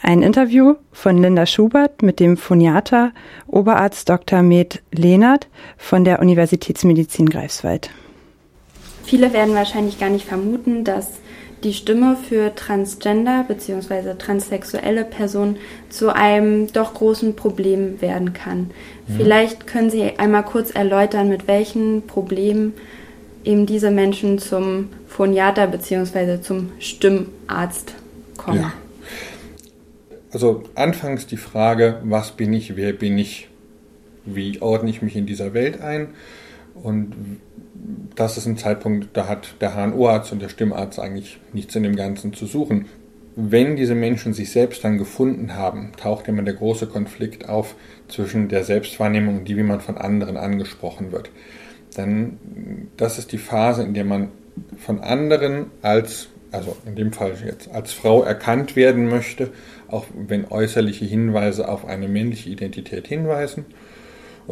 Ein 0.00 0.22
Interview 0.22 0.76
von 0.92 1.18
Linda 1.18 1.44
Schubert 1.44 2.02
mit 2.02 2.20
dem 2.20 2.36
Phoniater 2.36 3.12
Oberarzt 3.48 4.08
Dr. 4.08 4.42
Med 4.42 4.80
Lehnert 4.92 5.48
von 5.76 6.04
der 6.04 6.20
Universitätsmedizin 6.20 7.28
Greifswald. 7.28 7.90
Viele 9.04 9.32
werden 9.32 9.54
wahrscheinlich 9.54 9.98
gar 9.98 10.10
nicht 10.10 10.26
vermuten, 10.26 10.84
dass 10.84 11.08
die 11.64 11.72
Stimme 11.72 12.16
für 12.16 12.54
Transgender 12.54 13.44
bzw. 13.46 14.14
transsexuelle 14.18 15.04
Personen 15.04 15.56
zu 15.90 16.14
einem 16.14 16.72
doch 16.72 16.94
großen 16.94 17.36
Problem 17.36 18.00
werden 18.00 18.32
kann. 18.32 18.70
Ja. 19.06 19.14
Vielleicht 19.16 19.66
können 19.66 19.90
Sie 19.90 20.18
einmal 20.18 20.44
kurz 20.44 20.70
erläutern, 20.70 21.28
mit 21.28 21.46
welchen 21.46 22.02
Problemen 22.06 22.74
eben 23.44 23.66
diese 23.66 23.90
Menschen 23.90 24.38
zum 24.38 24.88
Phoniater 25.06 25.66
bzw. 25.66 26.40
zum 26.40 26.72
Stimmarzt 26.78 27.94
kommen. 28.36 28.60
Ja. 28.60 28.72
Also 30.32 30.62
anfangs 30.74 31.26
die 31.26 31.36
Frage, 31.36 32.00
was 32.04 32.32
bin 32.32 32.52
ich, 32.54 32.76
wer 32.76 32.92
bin 32.92 33.18
ich, 33.18 33.48
wie 34.24 34.62
ordne 34.62 34.90
ich 34.90 35.02
mich 35.02 35.14
in 35.14 35.26
dieser 35.26 35.52
Welt 35.52 35.80
ein 35.80 36.08
und 36.74 37.40
das 38.14 38.36
ist 38.36 38.46
ein 38.46 38.56
Zeitpunkt, 38.56 39.08
da 39.14 39.28
hat 39.28 39.54
der 39.60 39.74
HNO-Arzt 39.74 40.32
und 40.32 40.42
der 40.42 40.48
Stimmarzt 40.48 40.98
eigentlich 40.98 41.40
nichts 41.52 41.74
in 41.74 41.82
dem 41.82 41.96
Ganzen 41.96 42.32
zu 42.32 42.46
suchen. 42.46 42.86
Wenn 43.34 43.76
diese 43.76 43.94
Menschen 43.94 44.34
sich 44.34 44.52
selbst 44.52 44.84
dann 44.84 44.98
gefunden 44.98 45.54
haben, 45.54 45.92
taucht 45.96 46.28
immer 46.28 46.42
der 46.42 46.54
große 46.54 46.86
Konflikt 46.86 47.48
auf 47.48 47.74
zwischen 48.08 48.48
der 48.48 48.64
Selbstwahrnehmung 48.64 49.38
und 49.38 49.48
die, 49.48 49.56
wie 49.56 49.62
man 49.62 49.80
von 49.80 49.96
anderen 49.96 50.36
angesprochen 50.36 51.12
wird. 51.12 51.30
Dann, 51.96 52.38
das 52.96 53.18
ist 53.18 53.32
die 53.32 53.38
Phase, 53.38 53.82
in 53.82 53.94
der 53.94 54.04
man 54.04 54.28
von 54.76 55.00
anderen 55.00 55.66
als, 55.80 56.28
also 56.50 56.76
in 56.84 56.94
dem 56.94 57.12
Fall 57.12 57.32
jetzt 57.44 57.70
als 57.70 57.92
Frau 57.92 58.22
erkannt 58.22 58.76
werden 58.76 59.08
möchte, 59.08 59.50
auch 59.88 60.06
wenn 60.14 60.46
äußerliche 60.50 61.06
Hinweise 61.06 61.68
auf 61.68 61.86
eine 61.86 62.08
männliche 62.08 62.50
Identität 62.50 63.06
hinweisen. 63.06 63.64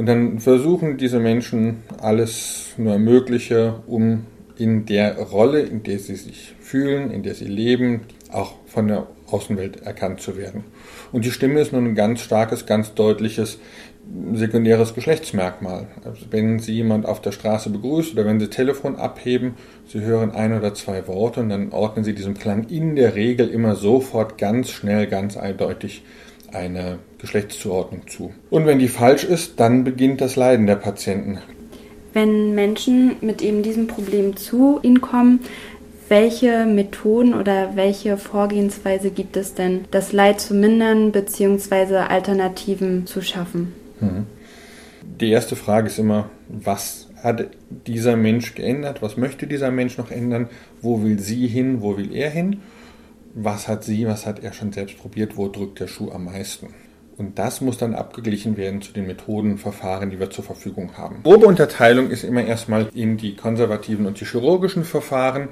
Und 0.00 0.06
dann 0.06 0.38
versuchen 0.38 0.96
diese 0.96 1.20
Menschen 1.20 1.82
alles 2.00 2.72
nur 2.78 2.98
Mögliche, 2.98 3.82
um 3.86 4.24
in 4.56 4.86
der 4.86 5.18
Rolle, 5.18 5.60
in 5.60 5.82
der 5.82 5.98
sie 5.98 6.14
sich 6.14 6.54
fühlen, 6.58 7.10
in 7.10 7.22
der 7.22 7.34
sie 7.34 7.44
leben, 7.44 8.00
auch 8.32 8.54
von 8.64 8.88
der 8.88 9.08
Außenwelt 9.30 9.82
erkannt 9.82 10.22
zu 10.22 10.38
werden. 10.38 10.64
Und 11.12 11.26
die 11.26 11.30
Stimme 11.30 11.60
ist 11.60 11.74
nun 11.74 11.84
ein 11.84 11.94
ganz 11.94 12.22
starkes, 12.22 12.64
ganz 12.64 12.94
deutliches 12.94 13.58
sekundäres 14.32 14.94
Geschlechtsmerkmal. 14.94 15.88
Also 16.02 16.24
wenn 16.30 16.60
Sie 16.60 16.72
jemand 16.72 17.04
auf 17.04 17.20
der 17.20 17.32
Straße 17.32 17.68
begrüßt 17.68 18.14
oder 18.14 18.24
wenn 18.24 18.40
Sie 18.40 18.48
Telefon 18.48 18.96
abheben, 18.96 19.56
Sie 19.86 20.00
hören 20.00 20.30
ein 20.30 20.56
oder 20.56 20.72
zwei 20.72 21.06
Worte 21.08 21.40
und 21.40 21.50
dann 21.50 21.72
ordnen 21.72 22.04
Sie 22.06 22.14
diesem 22.14 22.38
Klang 22.38 22.68
in 22.70 22.96
der 22.96 23.16
Regel 23.16 23.48
immer 23.48 23.74
sofort 23.74 24.38
ganz 24.38 24.70
schnell, 24.70 25.08
ganz 25.08 25.36
eindeutig 25.36 26.04
eine 26.52 26.98
Geschlechtszuordnung 27.18 28.08
zu. 28.08 28.32
Und 28.50 28.66
wenn 28.66 28.78
die 28.78 28.88
falsch 28.88 29.24
ist, 29.24 29.60
dann 29.60 29.84
beginnt 29.84 30.20
das 30.20 30.36
Leiden 30.36 30.66
der 30.66 30.76
Patienten. 30.76 31.38
Wenn 32.12 32.54
Menschen 32.54 33.16
mit 33.20 33.40
eben 33.42 33.62
diesem 33.62 33.86
Problem 33.86 34.36
zu 34.36 34.80
Ihnen 34.82 35.00
kommen, 35.00 35.40
welche 36.08 36.66
Methoden 36.66 37.34
oder 37.34 37.76
welche 37.76 38.16
Vorgehensweise 38.16 39.10
gibt 39.10 39.36
es 39.36 39.54
denn, 39.54 39.84
das 39.92 40.12
Leid 40.12 40.40
zu 40.40 40.54
mindern 40.54 41.12
bzw. 41.12 41.98
Alternativen 41.98 43.06
zu 43.06 43.22
schaffen? 43.22 43.72
Mhm. 44.00 44.26
Die 45.20 45.30
erste 45.30 45.54
Frage 45.54 45.86
ist 45.86 45.98
immer, 45.98 46.28
was 46.48 47.08
hat 47.22 47.48
dieser 47.86 48.16
Mensch 48.16 48.54
geändert? 48.54 49.02
Was 49.02 49.16
möchte 49.16 49.46
dieser 49.46 49.70
Mensch 49.70 49.98
noch 49.98 50.10
ändern? 50.10 50.48
Wo 50.82 51.02
will 51.02 51.18
sie 51.18 51.46
hin? 51.46 51.80
Wo 51.80 51.96
will 51.96 52.14
er 52.14 52.30
hin? 52.30 52.60
Was 53.34 53.68
hat 53.68 53.84
sie, 53.84 54.06
was 54.06 54.26
hat 54.26 54.42
er 54.42 54.52
schon 54.52 54.72
selbst 54.72 54.98
probiert, 54.98 55.36
wo 55.36 55.48
drückt 55.48 55.80
der 55.80 55.86
Schuh 55.86 56.10
am 56.10 56.24
meisten. 56.24 56.74
Und 57.16 57.38
das 57.38 57.60
muss 57.60 57.76
dann 57.76 57.94
abgeglichen 57.94 58.56
werden 58.56 58.80
zu 58.80 58.92
den 58.92 59.06
Methoden, 59.06 59.58
Verfahren, 59.58 60.08
die 60.08 60.18
wir 60.18 60.30
zur 60.30 60.42
Verfügung 60.42 60.96
haben. 60.96 61.22
Grobe 61.22 61.46
Unterteilung 61.46 62.08
ist 62.08 62.24
immer 62.24 62.42
erstmal 62.42 62.88
in 62.94 63.18
die 63.18 63.36
konservativen 63.36 64.06
und 64.06 64.18
die 64.20 64.24
chirurgischen 64.24 64.84
Verfahren. 64.84 65.50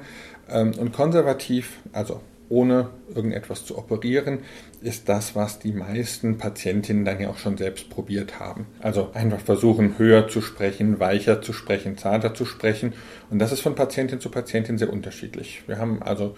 Ähm, 0.49 0.71
und 0.79 0.93
konservativ, 0.93 1.77
also 1.93 2.21
ohne 2.49 2.89
irgendetwas 3.13 3.65
zu 3.65 3.77
operieren, 3.77 4.39
ist 4.81 5.07
das, 5.07 5.35
was 5.35 5.59
die 5.59 5.71
meisten 5.71 6.39
Patientinnen 6.39 7.05
dann 7.05 7.19
ja 7.19 7.29
auch 7.29 7.37
schon 7.37 7.57
selbst 7.57 7.91
probiert 7.91 8.39
haben. 8.39 8.65
Also 8.79 9.11
einfach 9.13 9.39
versuchen, 9.39 9.99
höher 9.99 10.27
zu 10.27 10.41
sprechen, 10.41 10.99
weicher 10.99 11.43
zu 11.43 11.53
sprechen, 11.53 11.97
zarter 11.97 12.33
zu 12.33 12.45
sprechen. 12.45 12.93
Und 13.29 13.37
das 13.37 13.51
ist 13.51 13.61
von 13.61 13.75
Patientin 13.75 14.19
zu 14.19 14.29
Patientin 14.29 14.79
sehr 14.79 14.91
unterschiedlich. 14.91 15.61
Wir 15.67 15.77
haben 15.77 16.01
also 16.01 16.35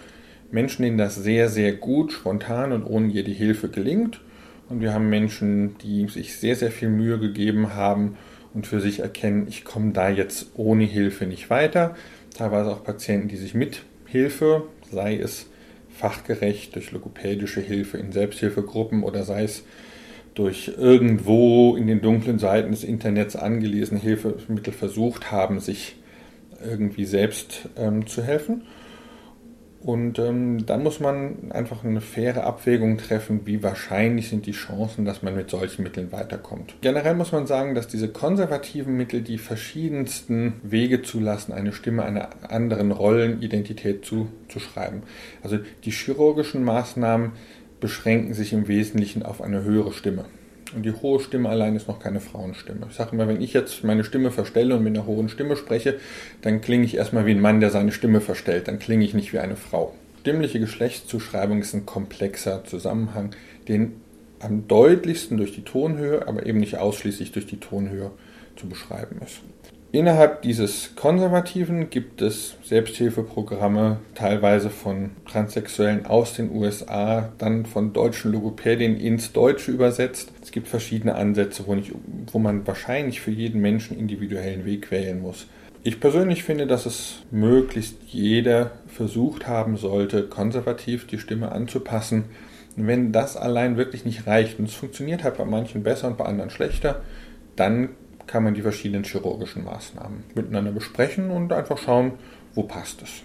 Menschen, 0.51 0.83
denen 0.83 0.97
das 0.97 1.15
sehr, 1.15 1.49
sehr 1.49 1.73
gut, 1.73 2.11
spontan 2.11 2.71
und 2.71 2.83
ohne 2.83 3.07
jede 3.07 3.31
Hilfe 3.31 3.69
gelingt. 3.69 4.21
Und 4.69 4.81
wir 4.81 4.93
haben 4.93 5.09
Menschen, 5.09 5.77
die 5.79 6.07
sich 6.07 6.37
sehr, 6.37 6.55
sehr 6.55 6.71
viel 6.71 6.89
Mühe 6.89 7.19
gegeben 7.19 7.73
haben 7.73 8.17
und 8.53 8.67
für 8.67 8.79
sich 8.79 8.99
erkennen, 8.99 9.47
ich 9.47 9.63
komme 9.63 9.91
da 9.91 10.09
jetzt 10.09 10.51
ohne 10.55 10.83
Hilfe 10.83 11.25
nicht 11.25 11.49
weiter. 11.49 11.95
Teilweise 12.35 12.71
auch 12.71 12.83
Patienten, 12.83 13.27
die 13.27 13.37
sich 13.37 13.53
mit 13.53 13.83
Hilfe, 14.05 14.63
sei 14.91 15.17
es 15.17 15.47
fachgerecht 15.89 16.75
durch 16.75 16.91
logopädische 16.91 17.61
Hilfe 17.61 17.97
in 17.97 18.11
Selbsthilfegruppen 18.11 19.03
oder 19.03 19.23
sei 19.23 19.43
es 19.43 19.63
durch 20.33 20.71
irgendwo 20.77 21.75
in 21.75 21.87
den 21.87 22.01
dunklen 22.01 22.39
Seiten 22.39 22.71
des 22.71 22.83
Internets 22.83 23.35
angelesene 23.35 23.99
Hilfemittel 23.99 24.73
versucht 24.73 25.31
haben, 25.31 25.59
sich 25.59 25.97
irgendwie 26.63 27.05
selbst 27.05 27.69
ähm, 27.77 28.07
zu 28.07 28.23
helfen. 28.23 28.63
Und 29.83 30.19
ähm, 30.19 30.65
dann 30.67 30.83
muss 30.83 30.99
man 30.99 31.51
einfach 31.51 31.83
eine 31.83 32.01
faire 32.01 32.43
Abwägung 32.43 32.97
treffen, 32.97 33.41
wie 33.45 33.63
wahrscheinlich 33.63 34.29
sind 34.29 34.45
die 34.45 34.51
Chancen, 34.51 35.05
dass 35.05 35.23
man 35.23 35.35
mit 35.35 35.49
solchen 35.49 35.81
Mitteln 35.81 36.11
weiterkommt. 36.11 36.75
Generell 36.81 37.15
muss 37.15 37.31
man 37.31 37.47
sagen, 37.47 37.73
dass 37.73 37.87
diese 37.87 38.07
konservativen 38.07 38.95
Mittel 38.95 39.21
die 39.21 39.39
verschiedensten 39.39 40.53
Wege 40.61 41.01
zulassen, 41.01 41.51
eine 41.51 41.73
Stimme 41.73 42.03
einer 42.03 42.29
anderen 42.47 42.91
Rollenidentität 42.91 44.05
zuzuschreiben. 44.05 45.01
Also 45.41 45.57
die 45.83 45.91
chirurgischen 45.91 46.63
Maßnahmen 46.63 47.31
beschränken 47.79 48.35
sich 48.35 48.53
im 48.53 48.67
Wesentlichen 48.67 49.23
auf 49.23 49.41
eine 49.41 49.63
höhere 49.63 49.93
Stimme. 49.93 50.25
Und 50.73 50.83
die 50.83 50.93
hohe 50.93 51.19
Stimme 51.19 51.49
allein 51.49 51.75
ist 51.75 51.87
noch 51.87 51.99
keine 51.99 52.19
Frauenstimme. 52.19 52.87
Ich 52.89 52.95
sage 52.95 53.11
immer, 53.13 53.27
wenn 53.27 53.41
ich 53.41 53.53
jetzt 53.53 53.83
meine 53.83 54.03
Stimme 54.03 54.31
verstelle 54.31 54.75
und 54.75 54.83
mit 54.83 54.95
einer 54.95 55.05
hohen 55.05 55.29
Stimme 55.29 55.55
spreche, 55.55 55.99
dann 56.41 56.61
klinge 56.61 56.85
ich 56.85 56.95
erstmal 56.95 57.25
wie 57.25 57.31
ein 57.31 57.41
Mann, 57.41 57.59
der 57.59 57.69
seine 57.69 57.91
Stimme 57.91 58.21
verstellt. 58.21 58.67
Dann 58.67 58.79
klinge 58.79 59.03
ich 59.03 59.13
nicht 59.13 59.33
wie 59.33 59.39
eine 59.39 59.55
Frau. 59.55 59.93
Stimmliche 60.21 60.59
Geschlechtszuschreibung 60.59 61.61
ist 61.61 61.73
ein 61.73 61.85
komplexer 61.85 62.63
Zusammenhang, 62.63 63.31
den 63.67 63.93
am 64.39 64.67
deutlichsten 64.67 65.37
durch 65.37 65.53
die 65.53 65.63
Tonhöhe, 65.63 66.27
aber 66.27 66.45
eben 66.45 66.59
nicht 66.59 66.77
ausschließlich 66.77 67.31
durch 67.31 67.47
die 67.47 67.59
Tonhöhe 67.59 68.11
zu 68.55 68.67
beschreiben 68.67 69.19
ist. 69.23 69.41
Innerhalb 69.93 70.41
dieses 70.43 70.95
Konservativen 70.95 71.89
gibt 71.89 72.21
es 72.21 72.55
Selbsthilfeprogramme, 72.63 73.97
teilweise 74.15 74.69
von 74.69 75.09
Transsexuellen 75.29 76.05
aus 76.05 76.33
den 76.33 76.49
USA, 76.49 77.33
dann 77.37 77.65
von 77.65 77.91
deutschen 77.91 78.31
Logopädien 78.31 78.95
ins 78.97 79.33
Deutsche 79.33 79.71
übersetzt. 79.71 80.31
Es 80.51 80.53
gibt 80.53 80.67
verschiedene 80.67 81.15
Ansätze, 81.15 81.65
wo, 81.65 81.75
nicht, 81.75 81.93
wo 82.29 82.37
man 82.37 82.67
wahrscheinlich 82.67 83.21
für 83.21 83.31
jeden 83.31 83.61
Menschen 83.61 83.97
individuellen 83.97 84.65
Weg 84.65 84.91
wählen 84.91 85.21
muss. 85.21 85.47
Ich 85.81 86.01
persönlich 86.01 86.43
finde, 86.43 86.67
dass 86.67 86.85
es 86.85 87.21
möglichst 87.31 87.95
jeder 88.07 88.71
versucht 88.87 89.47
haben 89.47 89.77
sollte, 89.77 90.23
konservativ 90.23 91.07
die 91.07 91.19
Stimme 91.19 91.53
anzupassen. 91.53 92.25
wenn 92.75 93.13
das 93.13 93.37
allein 93.37 93.77
wirklich 93.77 94.03
nicht 94.03 94.27
reicht, 94.27 94.59
und 94.59 94.65
es 94.65 94.73
funktioniert 94.73 95.23
halt 95.23 95.37
bei 95.37 95.45
manchen 95.45 95.83
besser 95.83 96.07
und 96.07 96.17
bei 96.17 96.25
anderen 96.25 96.49
schlechter, 96.49 97.01
dann 97.55 97.91
kann 98.27 98.43
man 98.43 98.53
die 98.53 98.61
verschiedenen 98.61 99.05
chirurgischen 99.05 99.63
Maßnahmen 99.63 100.25
miteinander 100.35 100.73
besprechen 100.73 101.29
und 101.29 101.53
einfach 101.53 101.77
schauen, 101.77 102.15
wo 102.55 102.63
passt 102.63 103.03
es. 103.03 103.23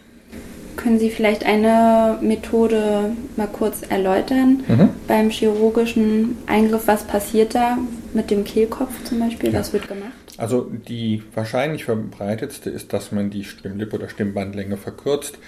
Können 0.76 0.98
Sie 0.98 1.10
vielleicht 1.10 1.44
eine 1.44 2.18
Methode 2.20 3.16
mal 3.36 3.48
kurz 3.48 3.82
erläutern? 3.88 4.62
Mhm. 4.68 4.90
Beim 5.08 5.30
chirurgischen 5.30 6.36
Eingriff, 6.46 6.86
was 6.86 7.04
passiert 7.04 7.54
da 7.54 7.78
mit 8.12 8.30
dem 8.30 8.44
Kehlkopf 8.44 8.92
zum 9.04 9.18
Beispiel? 9.18 9.52
Ja. 9.52 9.60
Was 9.60 9.72
wird 9.72 9.88
gemacht? 9.88 10.12
Also 10.36 10.70
die 10.70 11.22
wahrscheinlich 11.34 11.84
verbreitetste 11.84 12.70
ist, 12.70 12.92
dass 12.92 13.10
man 13.10 13.30
die 13.30 13.44
Stimmlippe 13.44 13.96
oder 13.96 14.08
Stimmbandlänge 14.08 14.76
verkürzt 14.76 15.38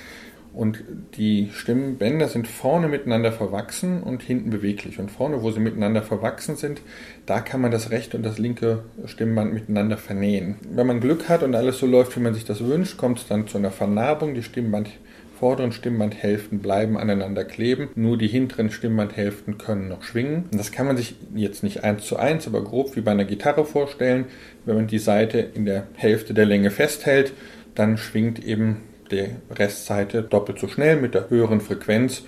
Und 0.53 0.83
die 1.17 1.51
Stimmbänder 1.53 2.29
sind 2.29 2.49
vorne 2.49 2.89
miteinander 2.89 3.33
verwachsen 3.33 4.03
und 4.03 4.23
hinten 4.23 4.51
beweglich. 4.51 4.99
Und 4.99 5.11
vorne, 5.11 5.43
wo 5.43 5.51
sie 5.51 5.61
miteinander 5.61 6.03
verwachsen 6.03 6.57
sind, 6.57 6.81
da 7.27 7.41
kann 7.41 7.61
man 7.61 7.71
das 7.71 7.91
rechte 7.91 8.17
und 8.17 8.25
das 8.25 8.39
linke 8.39 8.85
Stimmband 9.05 9.53
miteinander 9.53 9.97
vernähen. 9.97 10.57
Wenn 10.71 10.87
man 10.87 11.01
Glück 11.01 11.29
hat 11.29 11.43
und 11.43 11.55
alles 11.55 11.79
so 11.79 11.87
läuft, 11.87 12.17
wie 12.17 12.21
man 12.21 12.35
sich 12.35 12.45
das 12.45 12.65
wünscht, 12.65 12.97
kommt 12.97 13.19
es 13.19 13.27
dann 13.27 13.47
zu 13.47 13.59
einer 13.59 13.71
Vernarbung. 13.71 14.35
Die 14.35 14.43
Stimmband 14.43 14.91
vorderen 15.39 15.71
Stimmbandhälften 15.71 16.59
bleiben 16.59 16.97
aneinander 16.99 17.45
kleben, 17.45 17.91
nur 17.95 18.19
die 18.19 18.27
hinteren 18.27 18.71
Stimmbandhälften 18.71 19.57
können 19.57 19.89
noch 19.89 20.03
schwingen. 20.03 20.47
Und 20.51 20.59
das 20.59 20.73
kann 20.73 20.87
man 20.87 20.97
sich 20.97 21.15
jetzt 21.35 21.63
nicht 21.63 21.85
eins 21.85 22.05
zu 22.05 22.17
eins, 22.17 22.49
aber 22.49 22.65
grob 22.65 22.97
wie 22.97 23.01
bei 23.01 23.13
einer 23.13 23.25
Gitarre 23.25 23.65
vorstellen. 23.65 24.25
Wenn 24.65 24.75
man 24.75 24.87
die 24.89 24.99
Seite 24.99 25.39
in 25.39 25.65
der 25.65 25.87
Hälfte 25.95 26.35
der 26.35 26.47
Länge 26.47 26.71
festhält, 26.71 27.33
dann 27.77 27.97
schwingt 27.97 28.45
eben 28.45 28.79
der 29.11 29.31
Restseite 29.51 30.23
doppelt 30.23 30.59
so 30.59 30.69
schnell 30.69 31.01
mit 31.01 31.15
der 31.15 31.31
höheren 31.31 31.61
Frequenz 31.61 32.23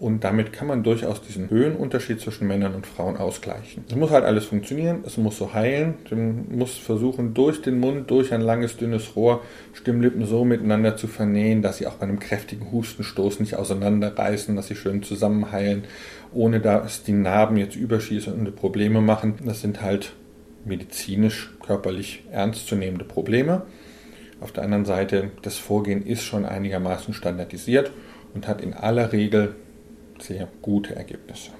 und 0.00 0.24
damit 0.24 0.52
kann 0.52 0.66
man 0.66 0.82
durchaus 0.82 1.22
diesen 1.22 1.50
Höhenunterschied 1.50 2.20
zwischen 2.20 2.48
Männern 2.48 2.74
und 2.74 2.86
Frauen 2.86 3.16
ausgleichen. 3.16 3.84
Es 3.88 3.94
muss 3.94 4.10
halt 4.10 4.24
alles 4.24 4.44
funktionieren, 4.44 5.04
es 5.06 5.16
muss 5.16 5.38
so 5.38 5.54
heilen, 5.54 5.94
man 6.10 6.46
muss 6.58 6.76
versuchen, 6.76 7.32
durch 7.32 7.62
den 7.62 7.78
Mund, 7.78 8.10
durch 8.10 8.34
ein 8.34 8.40
langes, 8.40 8.76
dünnes 8.76 9.14
Rohr, 9.14 9.42
Stimmlippen 9.72 10.26
so 10.26 10.44
miteinander 10.44 10.96
zu 10.96 11.06
vernähen, 11.06 11.62
dass 11.62 11.78
sie 11.78 11.86
auch 11.86 11.94
bei 11.94 12.06
einem 12.06 12.18
kräftigen 12.18 12.72
Hustenstoß 12.72 13.38
nicht 13.40 13.56
auseinanderreißen, 13.56 14.56
dass 14.56 14.66
sie 14.66 14.76
schön 14.76 15.02
zusammenheilen, 15.02 15.84
ohne 16.32 16.60
dass 16.60 17.04
die 17.04 17.12
Narben 17.12 17.56
jetzt 17.56 17.76
überschießende 17.76 18.50
Probleme 18.50 19.00
machen. 19.00 19.34
Das 19.44 19.60
sind 19.60 19.80
halt 19.80 20.12
medizinisch, 20.64 21.52
körperlich 21.64 22.24
ernstzunehmende 22.32 23.04
Probleme. 23.04 23.62
Auf 24.40 24.52
der 24.52 24.64
anderen 24.64 24.84
Seite, 24.84 25.30
das 25.42 25.56
Vorgehen 25.56 26.04
ist 26.04 26.22
schon 26.22 26.44
einigermaßen 26.44 27.14
standardisiert 27.14 27.92
und 28.34 28.48
hat 28.48 28.60
in 28.60 28.74
aller 28.74 29.12
Regel 29.12 29.54
sehr 30.18 30.48
gute 30.62 30.94
Ergebnisse. 30.94 31.50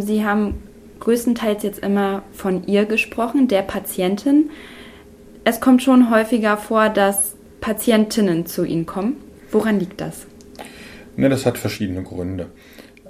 Sie 0.00 0.24
haben 0.24 0.62
größtenteils 1.00 1.62
jetzt 1.62 1.78
immer 1.78 2.22
von 2.32 2.66
ihr 2.66 2.86
gesprochen, 2.86 3.48
der 3.48 3.62
Patientin. 3.62 4.50
Es 5.44 5.60
kommt 5.60 5.82
schon 5.82 6.10
häufiger 6.10 6.56
vor, 6.56 6.88
dass 6.88 7.36
Patientinnen 7.60 8.46
zu 8.46 8.64
Ihnen 8.64 8.86
kommen. 8.86 9.16
Woran 9.50 9.78
liegt 9.78 10.00
das? 10.00 10.26
Ne, 11.16 11.28
das 11.28 11.46
hat 11.46 11.58
verschiedene 11.58 12.02
Gründe. 12.02 12.48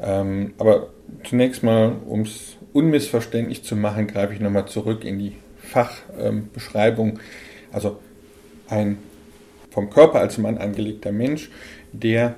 Ähm, 0.00 0.54
aber 0.58 0.90
zunächst 1.24 1.62
mal, 1.62 1.96
um 2.06 2.22
es 2.22 2.56
unmissverständlich 2.72 3.64
zu 3.64 3.76
machen, 3.76 4.06
greife 4.06 4.34
ich 4.34 4.40
nochmal 4.40 4.66
zurück 4.66 5.04
in 5.04 5.18
die 5.18 5.36
Fachbeschreibung. 5.56 7.08
Ähm, 7.08 7.18
also 7.72 7.98
ein 8.68 8.98
vom 9.70 9.90
Körper 9.90 10.20
als 10.20 10.38
Mann 10.38 10.58
angelegter 10.58 11.12
Mensch, 11.12 11.50
der 11.92 12.36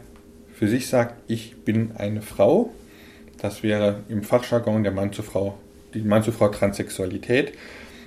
für 0.54 0.68
sich 0.68 0.86
sagt, 0.86 1.14
ich 1.28 1.56
bin 1.64 1.92
eine 1.96 2.22
Frau. 2.22 2.72
Das 3.38 3.62
wäre 3.62 4.00
im 4.08 4.22
Fachjargon 4.22 4.82
der 4.82 4.92
Mann 4.92 5.12
zu 5.12 5.22
Frau, 5.22 5.58
die 5.92 6.00
Mann 6.00 6.22
zu 6.22 6.32
Frau 6.32 6.48
Transsexualität. 6.48 7.52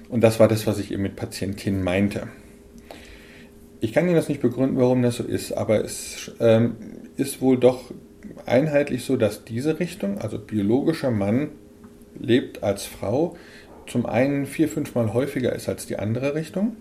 Und 0.09 0.21
das 0.21 0.39
war 0.39 0.47
das, 0.47 0.65
was 0.65 0.79
ich 0.79 0.91
eben 0.91 1.03
mit 1.03 1.15
Patientin 1.15 1.83
meinte. 1.83 2.27
Ich 3.81 3.93
kann 3.93 4.05
Ihnen 4.05 4.15
das 4.15 4.27
nicht 4.27 4.41
begründen, 4.41 4.77
warum 4.77 5.03
das 5.03 5.17
so 5.17 5.23
ist, 5.23 5.53
aber 5.53 5.83
es 5.85 6.31
ähm, 6.39 6.75
ist 7.15 7.39
wohl 7.39 7.57
doch 7.57 7.91
einheitlich 8.45 9.05
so, 9.05 9.15
dass 9.15 9.45
diese 9.45 9.79
Richtung, 9.79 10.17
also 10.17 10.39
biologischer 10.39 11.11
Mann 11.11 11.49
lebt 12.19 12.63
als 12.63 12.85
Frau, 12.85 13.37
zum 13.87 14.05
einen 14.05 14.45
vier, 14.47 14.67
fünfmal 14.67 15.13
häufiger 15.13 15.53
ist 15.53 15.69
als 15.69 15.85
die 15.85 15.97
andere 15.97 16.35
Richtung. 16.35 16.75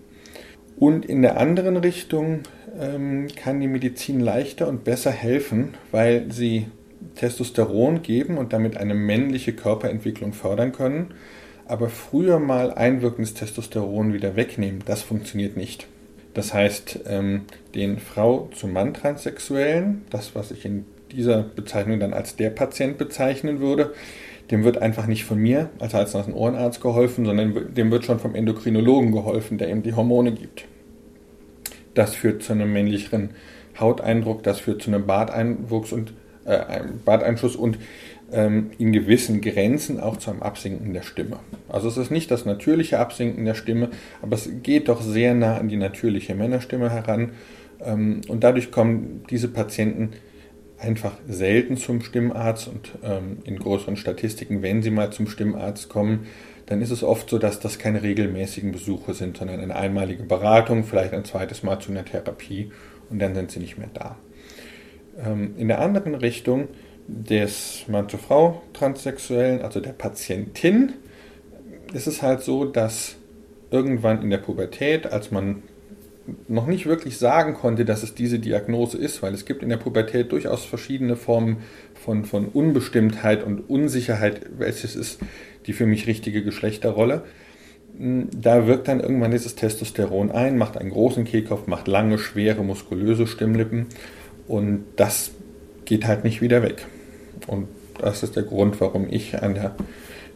Und 0.79 1.05
in 1.05 1.21
der 1.21 1.37
anderen 1.37 1.75
Richtung 1.77 2.41
ähm, 2.79 3.27
kann 3.35 3.59
die 3.59 3.67
Medizin 3.67 4.21
leichter 4.21 4.67
und 4.67 4.85
besser 4.85 5.11
helfen, 5.11 5.73
weil 5.91 6.31
sie 6.31 6.67
Testosteron 7.15 8.01
geben 8.01 8.37
und 8.37 8.53
damit 8.53 8.77
eine 8.77 8.95
männliche 8.95 9.53
Körperentwicklung 9.53 10.31
fördern 10.31 10.71
können, 10.71 11.13
aber 11.65 11.89
früher 11.89 12.39
mal 12.39 12.73
einwirkendes 12.73 13.33
Testosteron 13.33 14.13
wieder 14.13 14.37
wegnehmen. 14.37 14.81
Das 14.85 15.01
funktioniert 15.01 15.57
nicht. 15.57 15.87
Das 16.33 16.53
heißt, 16.53 17.01
ähm, 17.07 17.41
den 17.75 17.99
Frau 17.99 18.49
zum 18.55 18.71
Mann 18.71 18.93
Transsexuellen, 18.93 20.03
das 20.09 20.33
was 20.33 20.51
ich 20.51 20.63
in 20.63 20.85
dieser 21.11 21.43
Bezeichnung 21.43 21.99
dann 21.99 22.13
als 22.13 22.35
der 22.37 22.51
Patient 22.51 22.97
bezeichnen 22.97 23.59
würde, 23.59 23.93
dem 24.51 24.63
wird 24.63 24.79
einfach 24.79 25.05
nicht 25.05 25.25
von 25.25 25.37
mir 25.37 25.69
als 25.79 25.93
Hals- 25.93 26.15
und 26.15 26.33
Ohrenarzt 26.33 26.81
geholfen, 26.81 27.25
sondern 27.25 27.73
dem 27.73 27.91
wird 27.91 28.05
schon 28.05 28.19
vom 28.19 28.35
Endokrinologen 28.35 29.11
geholfen, 29.11 29.57
der 29.57 29.69
ihm 29.69 29.83
die 29.83 29.93
Hormone 29.93 30.31
gibt. 30.31 30.65
Das 31.93 32.15
führt 32.15 32.43
zu 32.43 32.53
einem 32.53 32.71
männlicheren 32.73 33.31
Hauteindruck, 33.79 34.43
das 34.43 34.59
führt 34.59 34.81
zu 34.81 34.89
einem 34.89 35.05
Barteinwuchs 35.05 35.91
und 35.91 36.13
äh, 36.45 36.81
Barteinschuss 37.05 37.55
und 37.55 37.77
ähm, 38.31 38.71
in 38.77 38.91
gewissen 38.91 39.41
Grenzen 39.41 39.99
auch 39.99 40.17
zu 40.17 40.31
einem 40.31 40.41
Absinken 40.41 40.93
der 40.93 41.01
Stimme. 41.01 41.39
Also 41.67 41.87
es 41.87 41.97
ist 41.97 42.11
nicht 42.11 42.31
das 42.31 42.45
natürliche 42.45 42.99
Absinken 42.99 43.45
der 43.45 43.55
Stimme, 43.55 43.89
aber 44.21 44.35
es 44.35 44.49
geht 44.63 44.87
doch 44.87 45.01
sehr 45.01 45.33
nah 45.33 45.57
an 45.57 45.69
die 45.69 45.77
natürliche 45.77 46.35
Männerstimme 46.35 46.89
heran. 46.89 47.31
Ähm, 47.83 48.21
und 48.27 48.43
dadurch 48.43 48.71
kommen 48.71 49.23
diese 49.29 49.47
Patienten 49.47 50.11
einfach 50.79 51.17
selten 51.27 51.77
zum 51.77 52.01
Stimmarzt 52.01 52.67
und 52.67 52.91
ähm, 53.03 53.39
in 53.43 53.59
größeren 53.59 53.97
Statistiken, 53.97 54.61
wenn 54.61 54.81
sie 54.81 54.91
mal 54.91 55.11
zum 55.11 55.27
Stimmarzt 55.27 55.89
kommen, 55.89 56.27
dann 56.65 56.81
ist 56.81 56.91
es 56.91 57.03
oft 57.03 57.29
so, 57.29 57.37
dass 57.37 57.59
das 57.59 57.79
keine 57.79 58.03
regelmäßigen 58.03 58.71
Besuche 58.71 59.13
sind, 59.13 59.37
sondern 59.37 59.59
eine 59.59 59.75
einmalige 59.75 60.23
Beratung, 60.23 60.83
vielleicht 60.83 61.13
ein 61.13 61.25
zweites 61.25 61.63
Mal 61.63 61.79
zu 61.79 61.91
einer 61.91 62.05
Therapie 62.05 62.71
und 63.09 63.19
dann 63.19 63.35
sind 63.35 63.51
sie 63.51 63.59
nicht 63.59 63.77
mehr 63.77 63.89
da. 63.93 64.17
Ähm, 65.23 65.55
in 65.57 65.67
der 65.67 65.81
anderen 65.81 66.15
Richtung 66.15 66.67
des 67.07 67.85
Mann-zu-Frau 67.87 68.61
Transsexuellen, 68.73 69.61
also 69.61 69.79
der 69.79 69.93
Patientin, 69.93 70.93
ist 71.91 72.07
es 72.07 72.21
halt 72.21 72.41
so, 72.41 72.65
dass 72.65 73.15
irgendwann 73.71 74.21
in 74.21 74.29
der 74.29 74.37
Pubertät, 74.37 75.07
als 75.07 75.31
man 75.31 75.63
noch 76.47 76.67
nicht 76.67 76.85
wirklich 76.85 77.17
sagen 77.17 77.53
konnte, 77.53 77.85
dass 77.85 78.03
es 78.03 78.15
diese 78.15 78.39
Diagnose 78.39 78.97
ist, 78.97 79.21
weil 79.21 79.33
es 79.33 79.45
gibt 79.45 79.63
in 79.63 79.69
der 79.69 79.77
Pubertät 79.77 80.31
durchaus 80.31 80.65
verschiedene 80.65 81.15
Formen 81.15 81.57
von, 81.93 82.25
von 82.25 82.47
Unbestimmtheit 82.47 83.43
und 83.43 83.69
Unsicherheit, 83.69 84.41
welches 84.57 84.95
ist 84.95 85.19
die 85.65 85.73
für 85.73 85.85
mich 85.85 86.07
richtige 86.07 86.43
Geschlechterrolle. 86.43 87.23
Hm, 87.97 88.29
da 88.35 88.67
wirkt 88.67 88.87
dann 88.87 88.99
irgendwann 88.99 89.31
dieses 89.31 89.55
Testosteron 89.55 90.31
ein, 90.31 90.57
macht 90.57 90.77
einen 90.77 90.91
großen 90.91 91.25
Kehlkopf, 91.25 91.67
macht 91.67 91.87
lange, 91.87 92.17
schwere, 92.17 92.63
muskulöse 92.63 93.27
Stimmlippen 93.27 93.87
und 94.47 94.85
das 94.95 95.31
geht 95.85 96.07
halt 96.07 96.23
nicht 96.23 96.41
wieder 96.41 96.63
weg. 96.63 96.85
Und 97.47 97.67
das 97.99 98.23
ist 98.23 98.35
der 98.35 98.43
Grund, 98.43 98.79
warum 98.79 99.07
ich 99.09 99.31
der, 99.31 99.75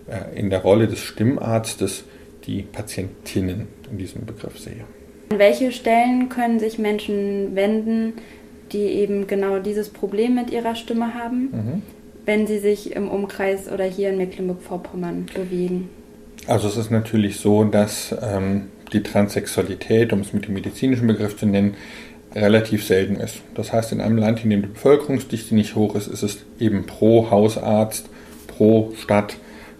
äh, 0.07 0.39
in 0.39 0.49
der 0.49 0.59
Rolle 0.59 0.87
des 0.87 0.99
Stimmarztes 0.99 2.03
die 2.45 2.63
Patientinnen 2.63 3.67
in 3.89 3.97
diesem 3.97 4.25
Begriff 4.25 4.59
sehe. 4.59 4.85
An 5.33 5.39
welche 5.39 5.71
Stellen 5.71 6.29
können 6.29 6.59
sich 6.59 6.77
Menschen 6.77 7.55
wenden, 7.55 8.13
die 8.71 8.83
eben 8.83 9.25
genau 9.25 9.57
dieses 9.57 9.89
Problem 9.89 10.35
mit 10.35 10.51
ihrer 10.51 10.75
Stimme 10.75 11.15
haben, 11.15 11.41
mhm. 11.51 11.81
wenn 12.23 12.45
sie 12.45 12.59
sich 12.59 12.95
im 12.95 13.09
Umkreis 13.09 13.67
oder 13.67 13.83
hier 13.83 14.11
in 14.11 14.17
Mecklenburg-Vorpommern 14.17 15.25
bewegen? 15.33 15.89
Also 16.45 16.67
es 16.67 16.77
ist 16.77 16.91
natürlich 16.91 17.37
so, 17.37 17.63
dass 17.63 18.15
ähm, 18.21 18.65
die 18.93 19.01
Transsexualität, 19.01 20.13
um 20.13 20.19
es 20.19 20.33
mit 20.33 20.45
dem 20.45 20.53
medizinischen 20.53 21.07
Begriff 21.07 21.35
zu 21.35 21.47
nennen, 21.47 21.73
relativ 22.35 22.85
selten 22.85 23.15
ist. 23.15 23.37
Das 23.55 23.73
heißt, 23.73 23.91
in 23.91 24.01
einem 24.01 24.17
Land, 24.17 24.43
in 24.43 24.51
dem 24.51 24.61
die 24.61 24.67
Bevölkerungsdichte 24.67 25.55
nicht 25.55 25.73
hoch 25.73 25.95
ist, 25.95 26.05
ist 26.05 26.21
es 26.21 26.45
eben 26.59 26.85
pro 26.85 27.31
Hausarzt, 27.31 28.07
pro 28.45 28.91
Stadt, 29.01 29.35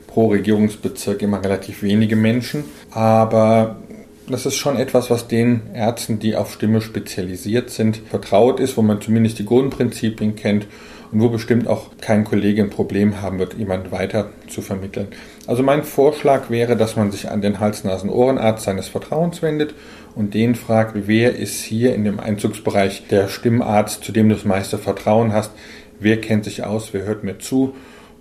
pro 0.07 0.29
Regierungsbezirk 0.29 1.21
immer 1.21 1.43
relativ 1.43 1.83
wenige 1.83 2.15
Menschen. 2.15 2.63
Aber 2.89 3.82
das 4.27 4.45
ist 4.45 4.55
schon 4.55 4.77
etwas, 4.77 5.09
was 5.09 5.27
den 5.27 5.73
Ärzten, 5.73 6.19
die 6.19 6.36
auf 6.36 6.53
Stimme 6.53 6.81
spezialisiert 6.81 7.69
sind, 7.69 7.97
vertraut 8.09 8.59
ist, 8.59 8.77
wo 8.77 8.81
man 8.81 9.01
zumindest 9.01 9.39
die 9.39 9.45
Grundprinzipien 9.45 10.36
kennt 10.36 10.67
und 11.12 11.21
wo 11.21 11.29
bestimmt 11.29 11.67
auch 11.67 11.91
kein 11.99 12.23
Kollege 12.23 12.63
ein 12.63 12.69
Problem 12.69 13.21
haben 13.21 13.39
wird, 13.39 13.55
jemand 13.55 13.91
weiter 13.91 14.29
zu 14.47 14.62
vermitteln. 14.62 15.07
Also 15.45 15.62
mein 15.62 15.83
Vorschlag 15.83 16.49
wäre, 16.49 16.75
dass 16.75 16.95
man 16.95 17.12
sich 17.12 17.29
an 17.29 17.41
den 17.41 17.59
Hals-Nasen-Ohrenarzt 17.59 18.63
seines 18.63 18.88
Vertrauens 18.88 19.41
wendet 19.41 19.75
und 20.15 20.33
den 20.33 20.55
fragt, 20.55 20.93
wer 21.07 21.36
ist 21.36 21.62
hier 21.62 21.93
in 21.93 22.03
dem 22.03 22.19
Einzugsbereich 22.19 23.07
der 23.09 23.27
Stimmarzt, 23.27 24.03
zu 24.03 24.12
dem 24.12 24.29
du 24.29 24.36
das 24.36 24.45
meiste 24.45 24.77
Vertrauen 24.77 25.33
hast, 25.33 25.51
wer 25.99 26.19
kennt 26.21 26.45
sich 26.45 26.63
aus, 26.63 26.93
wer 26.93 27.03
hört 27.03 27.23
mir 27.23 27.39
zu? 27.39 27.75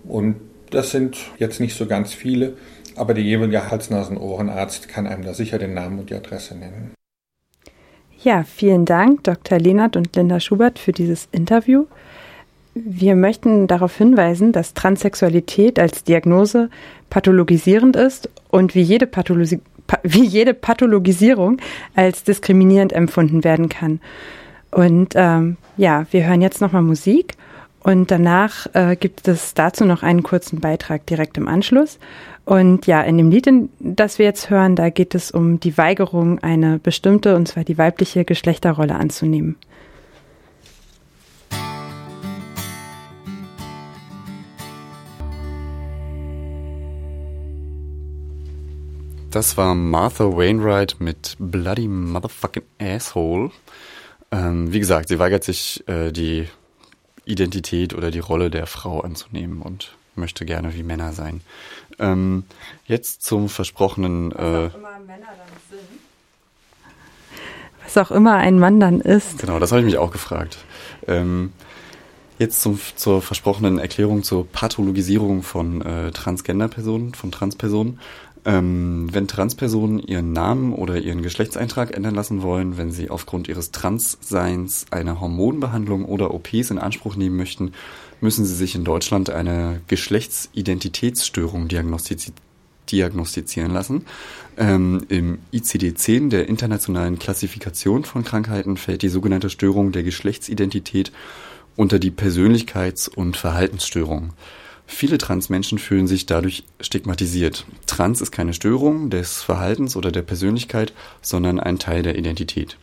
Und 0.04 0.36
das 0.70 0.90
sind 0.90 1.16
jetzt 1.38 1.60
nicht 1.60 1.76
so 1.76 1.86
ganz 1.86 2.12
viele 2.12 2.54
aber 2.96 3.14
der 3.14 3.24
jeweilige 3.24 3.70
Hals-Nasen-Ohrenarzt 3.70 4.88
kann 4.88 5.06
einem 5.06 5.24
da 5.24 5.34
sicher 5.34 5.58
den 5.58 5.74
Namen 5.74 5.98
und 5.98 6.10
die 6.10 6.14
Adresse 6.14 6.56
nennen. 6.56 6.92
Ja, 8.22 8.44
vielen 8.44 8.84
Dank, 8.84 9.24
Dr. 9.24 9.58
Lehnert 9.58 9.96
und 9.96 10.14
Linda 10.14 10.38
Schubert, 10.38 10.78
für 10.78 10.92
dieses 10.92 11.28
Interview. 11.32 11.86
Wir 12.74 13.16
möchten 13.16 13.66
darauf 13.66 13.96
hinweisen, 13.96 14.52
dass 14.52 14.74
Transsexualität 14.74 15.78
als 15.78 16.04
Diagnose 16.04 16.70
pathologisierend 17.10 17.96
ist 17.96 18.30
und 18.50 18.74
wie 18.74 18.82
jede, 18.82 19.08
wie 20.04 20.24
jede 20.24 20.54
Pathologisierung 20.54 21.58
als 21.94 22.22
diskriminierend 22.22 22.92
empfunden 22.92 23.44
werden 23.44 23.68
kann. 23.68 24.00
Und 24.70 25.14
ähm, 25.16 25.56
ja, 25.76 26.06
wir 26.12 26.26
hören 26.26 26.40
jetzt 26.40 26.60
nochmal 26.60 26.82
Musik 26.82 27.34
und 27.82 28.10
danach 28.10 28.66
äh, 28.74 28.96
gibt 28.96 29.26
es 29.26 29.54
dazu 29.54 29.84
noch 29.84 30.02
einen 30.02 30.22
kurzen 30.22 30.60
Beitrag 30.60 31.04
direkt 31.06 31.36
im 31.36 31.48
Anschluss. 31.48 31.98
Und 32.44 32.86
ja, 32.86 33.02
in 33.02 33.18
dem 33.18 33.30
Lied, 33.30 33.48
das 33.78 34.18
wir 34.18 34.26
jetzt 34.26 34.50
hören, 34.50 34.74
da 34.74 34.90
geht 34.90 35.14
es 35.14 35.30
um 35.30 35.60
die 35.60 35.78
Weigerung, 35.78 36.40
eine 36.40 36.78
bestimmte, 36.78 37.36
und 37.36 37.46
zwar 37.46 37.64
die 37.64 37.78
weibliche 37.78 38.24
Geschlechterrolle 38.24 38.96
anzunehmen. 38.96 39.56
Das 49.30 49.56
war 49.56 49.74
Martha 49.74 50.24
Wainwright 50.24 50.96
mit 50.98 51.36
Bloody 51.38 51.88
Motherfucking 51.88 52.64
Asshole. 52.78 53.50
Ähm, 54.30 54.72
wie 54.74 54.78
gesagt, 54.78 55.08
sie 55.08 55.18
weigert 55.18 55.42
sich, 55.42 55.82
äh, 55.88 56.12
die 56.12 56.48
Identität 57.24 57.94
oder 57.94 58.10
die 58.10 58.18
Rolle 58.18 58.50
der 58.50 58.66
Frau 58.66 59.00
anzunehmen 59.00 59.62
und 59.62 59.94
möchte 60.16 60.44
gerne 60.44 60.74
wie 60.74 60.82
Männer 60.82 61.12
sein. 61.12 61.40
Ähm, 61.98 62.44
jetzt 62.86 63.22
zum 63.24 63.48
versprochenen. 63.48 64.32
Äh, 64.32 64.70
Was 67.84 67.96
auch 67.98 68.10
immer 68.10 68.36
ein 68.36 68.58
Mann 68.58 68.80
dann 68.80 69.00
ist. 69.00 69.38
Genau, 69.38 69.58
das 69.58 69.72
habe 69.72 69.80
ich 69.80 69.86
mich 69.86 69.98
auch 69.98 70.10
gefragt. 70.10 70.58
Ähm, 71.06 71.52
jetzt 72.38 72.60
zum, 72.62 72.78
zur 72.96 73.22
versprochenen 73.22 73.78
Erklärung 73.78 74.22
zur 74.22 74.46
Pathologisierung 74.46 75.42
von 75.42 75.82
äh, 75.82 76.10
Transgender-Personen, 76.12 77.14
von 77.14 77.32
Transpersonen. 77.32 77.98
Ähm, 78.44 79.08
wenn 79.12 79.28
Transpersonen 79.28 80.00
ihren 80.00 80.32
Namen 80.32 80.72
oder 80.72 80.98
ihren 80.98 81.22
Geschlechtseintrag 81.22 81.96
ändern 81.96 82.16
lassen 82.16 82.42
wollen, 82.42 82.76
wenn 82.76 82.90
sie 82.90 83.08
aufgrund 83.08 83.46
ihres 83.48 83.70
Transseins 83.70 84.86
eine 84.90 85.20
Hormonbehandlung 85.20 86.04
oder 86.04 86.34
OPs 86.34 86.70
in 86.70 86.78
Anspruch 86.78 87.14
nehmen 87.14 87.36
möchten, 87.36 87.72
müssen 88.22 88.44
sie 88.44 88.54
sich 88.54 88.74
in 88.74 88.84
Deutschland 88.84 89.30
eine 89.30 89.80
Geschlechtsidentitätsstörung 89.88 91.68
diagnostiz 91.68 92.32
diagnostizieren 92.90 93.72
lassen. 93.72 94.06
Ähm, 94.56 95.04
Im 95.08 95.38
ICD-10 95.52 96.28
der 96.30 96.48
internationalen 96.48 97.18
Klassifikation 97.18 98.04
von 98.04 98.24
Krankheiten 98.24 98.76
fällt 98.76 99.02
die 99.02 99.08
sogenannte 99.08 99.50
Störung 99.50 99.92
der 99.92 100.02
Geschlechtsidentität 100.02 101.12
unter 101.76 101.98
die 101.98 102.10
Persönlichkeits- 102.10 103.08
und 103.08 103.36
Verhaltensstörung. 103.36 104.32
Viele 104.86 105.16
Transmenschen 105.16 105.78
fühlen 105.78 106.06
sich 106.06 106.26
dadurch 106.26 106.64
stigmatisiert. 106.80 107.64
Trans 107.86 108.20
ist 108.20 108.30
keine 108.30 108.52
Störung 108.52 109.10
des 109.10 109.42
Verhaltens 109.42 109.96
oder 109.96 110.12
der 110.12 110.22
Persönlichkeit, 110.22 110.92
sondern 111.22 111.60
ein 111.60 111.78
Teil 111.78 112.02
der 112.02 112.18
Identität. 112.18 112.76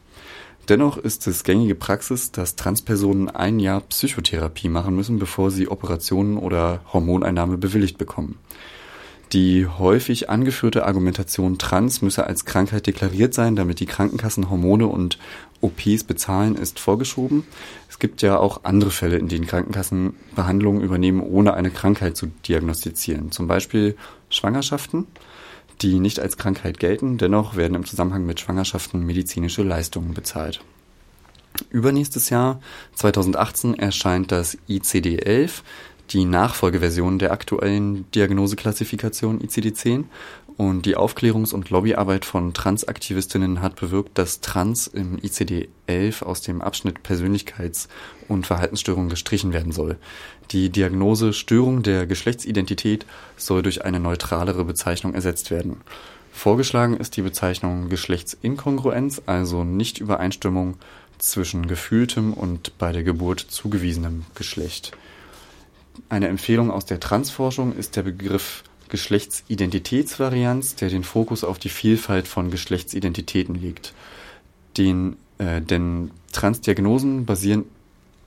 Dennoch 0.69 0.97
ist 0.97 1.25
es 1.25 1.43
gängige 1.43 1.73
Praxis, 1.73 2.31
dass 2.31 2.55
Transpersonen 2.55 3.27
ein 3.27 3.57
Jahr 3.57 3.81
Psychotherapie 3.81 4.69
machen 4.69 4.95
müssen, 4.95 5.17
bevor 5.17 5.49
sie 5.49 5.67
Operationen 5.67 6.37
oder 6.37 6.81
Hormoneinnahme 6.93 7.57
bewilligt 7.57 7.97
bekommen. 7.97 8.37
Die 9.33 9.65
häufig 9.65 10.29
angeführte 10.29 10.85
Argumentation 10.85 11.57
Trans 11.57 12.03
müsse 12.03 12.25
als 12.25 12.45
Krankheit 12.45 12.85
deklariert 12.85 13.33
sein, 13.33 13.55
damit 13.55 13.79
die 13.79 13.87
Krankenkassen 13.87 14.49
Hormone 14.51 14.87
und 14.87 15.17
OPs 15.61 16.03
bezahlen, 16.03 16.55
ist 16.55 16.79
vorgeschoben. 16.79 17.43
Es 17.89 17.99
gibt 17.99 18.21
ja 18.21 18.37
auch 18.37 18.63
andere 18.63 18.91
Fälle, 18.91 19.17
in 19.17 19.27
denen 19.27 19.47
Krankenkassen 19.47 20.15
Behandlungen 20.35 20.81
übernehmen, 20.81 21.21
ohne 21.21 21.53
eine 21.55 21.71
Krankheit 21.71 22.15
zu 22.15 22.27
diagnostizieren. 22.47 23.31
Zum 23.31 23.47
Beispiel 23.47 23.95
Schwangerschaften, 24.29 25.05
die 25.81 25.99
nicht 25.99 26.19
als 26.19 26.37
Krankheit 26.37 26.79
gelten, 26.79 27.17
dennoch 27.17 27.55
werden 27.55 27.75
im 27.75 27.85
Zusammenhang 27.85 28.25
mit 28.25 28.39
Schwangerschaften 28.39 29.05
medizinische 29.05 29.63
Leistungen 29.63 30.13
bezahlt. 30.13 30.61
Übernächstes 31.69 32.29
Jahr, 32.29 32.61
2018, 32.95 33.75
erscheint 33.75 34.31
das 34.31 34.57
ICD-11, 34.67 35.61
die 36.11 36.25
Nachfolgeversion 36.25 37.19
der 37.19 37.31
aktuellen 37.31 38.09
Diagnoseklassifikation 38.11 39.39
ICD-10 39.41 40.05
und 40.59 40.85
die 40.85 40.97
Aufklärungs- 40.97 41.53
und 41.53 41.69
Lobbyarbeit 41.69 42.25
von 42.25 42.53
Transaktivistinnen 42.53 43.61
hat 43.61 43.77
bewirkt, 43.77 44.17
dass 44.17 44.41
Trans 44.41 44.87
im 44.87 45.17
ICD-11 45.17 46.21
aus 46.21 46.41
dem 46.41 46.61
Abschnitt 46.61 46.97
Persönlichkeits- 47.01 47.87
und 48.27 48.45
Verhaltensstörungen 48.45 49.07
gestrichen 49.07 49.53
werden 49.53 49.71
soll. 49.71 49.95
Die 50.51 50.69
Diagnose 50.69 51.31
Störung 51.31 51.81
der 51.81 52.05
Geschlechtsidentität 52.07 53.05
soll 53.37 53.61
durch 53.61 53.85
eine 53.85 54.01
neutralere 54.01 54.65
Bezeichnung 54.65 55.13
ersetzt 55.13 55.49
werden. 55.49 55.77
Vorgeschlagen 56.33 56.97
ist 56.97 57.15
die 57.15 57.21
Bezeichnung 57.21 57.87
Geschlechtsinkongruenz, 57.87 59.21
also 59.27 59.63
Nichtübereinstimmung 59.63 60.75
zwischen 61.19 61.67
gefühltem 61.67 62.33
und 62.33 62.77
bei 62.77 62.91
der 62.91 63.03
Geburt 63.03 63.39
zugewiesenem 63.39 64.25
Geschlecht. 64.35 64.91
Eine 66.09 66.27
Empfehlung 66.27 66.69
aus 66.69 66.85
der 66.85 66.99
Transforschung 66.99 67.73
ist 67.73 67.95
der 67.95 68.03
Begriff 68.03 68.65
Geschlechtsidentitätsvarianz, 68.89 70.75
der 70.75 70.89
den 70.89 71.03
Fokus 71.03 71.43
auf 71.43 71.59
die 71.59 71.69
Vielfalt 71.69 72.27
von 72.27 72.51
Geschlechtsidentitäten 72.51 73.55
legt. 73.55 73.93
Den, 74.77 75.15
äh, 75.37 75.61
denn 75.61 76.11
Transdiagnosen 76.31 77.25
basieren 77.25 77.65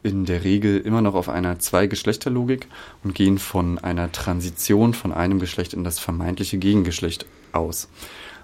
in 0.02 0.24
der 0.24 0.44
Regel 0.44 0.78
immer 0.78 1.00
noch 1.00 1.14
auf 1.14 1.28
einer 1.28 1.58
Zwei-Geschlechterlogik 1.58 2.66
und 3.04 3.14
gehen 3.14 3.38
von 3.38 3.78
einer 3.78 4.10
Transition 4.10 4.94
von 4.94 5.12
einem 5.12 5.38
Geschlecht 5.38 5.74
in 5.74 5.84
das 5.84 5.98
vermeintliche 5.98 6.58
Gegengeschlecht 6.58 7.26
aus. 7.52 7.88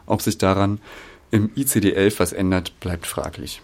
Ob 0.07 0.23
sich 0.23 0.39
daran 0.39 0.81
im 1.31 1.51
ICD-11 1.51 2.19
was 2.19 2.33
ändert, 2.33 2.79
bleibt 2.81 3.07
fraglich. 3.07 3.61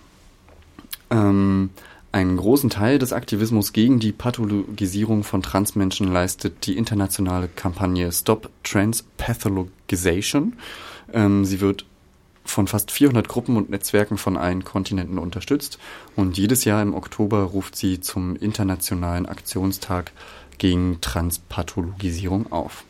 Ähm, 1.10 1.70
einen 2.14 2.36
großen 2.36 2.70
Teil 2.70 3.00
des 3.00 3.12
Aktivismus 3.12 3.72
gegen 3.72 3.98
die 3.98 4.12
Pathologisierung 4.12 5.24
von 5.24 5.42
Transmenschen 5.42 6.06
leistet 6.06 6.64
die 6.64 6.78
internationale 6.78 7.48
Kampagne 7.48 8.12
Stop 8.12 8.50
Trans 8.62 9.04
Pathologization. 9.16 10.52
Ähm, 11.12 11.44
sie 11.44 11.60
wird 11.60 11.86
von 12.44 12.68
fast 12.68 12.92
400 12.92 13.26
Gruppen 13.26 13.56
und 13.56 13.68
Netzwerken 13.68 14.16
von 14.16 14.36
allen 14.36 14.62
Kontinenten 14.62 15.18
unterstützt 15.18 15.80
und 16.14 16.38
jedes 16.38 16.64
Jahr 16.64 16.82
im 16.82 16.94
Oktober 16.94 17.42
ruft 17.42 17.74
sie 17.74 18.00
zum 18.00 18.36
Internationalen 18.36 19.26
Aktionstag 19.26 20.12
gegen 20.58 21.00
Transpathologisierung 21.00 22.52
auf. 22.52 22.84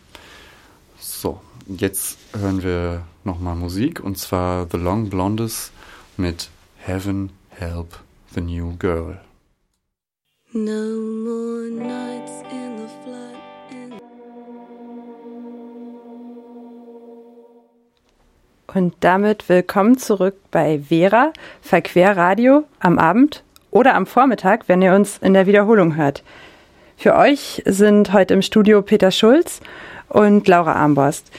So, 0.98 1.40
jetzt 1.66 2.18
hören 2.36 2.62
wir 2.62 3.04
nochmal 3.24 3.56
Musik 3.56 4.00
und 4.00 4.18
zwar 4.18 4.68
The 4.70 4.76
Long 4.76 5.08
Blondes 5.08 5.70
mit 6.18 6.50
Heaven 6.76 7.30
Help 7.48 8.03
the 8.34 8.40
new 8.40 8.76
girl. 8.78 9.16
No 10.52 10.98
more 11.24 11.70
nights 11.70 12.42
in 12.50 12.76
the 12.78 12.88
flood. 13.02 13.36
Und 18.66 18.94
damit 19.00 19.48
willkommen 19.48 19.98
zurück 19.98 20.34
bei 20.50 20.80
Vera, 20.80 21.32
Verquerradio 21.62 22.64
am 22.80 22.98
Abend 22.98 23.44
oder 23.70 23.94
am 23.94 24.04
Vormittag, 24.04 24.68
wenn 24.68 24.82
ihr 24.82 24.94
uns 24.94 25.18
in 25.18 25.34
der 25.34 25.46
Wiederholung 25.46 25.94
hört. 25.96 26.24
Für 26.96 27.14
euch 27.14 27.62
sind 27.66 28.12
heute 28.12 28.34
im 28.34 28.42
Studio 28.42 28.82
Peter 28.82 29.12
Schulz 29.12 29.60
und 30.08 30.48
Laura 30.48 30.72
Armborst. 30.72 31.30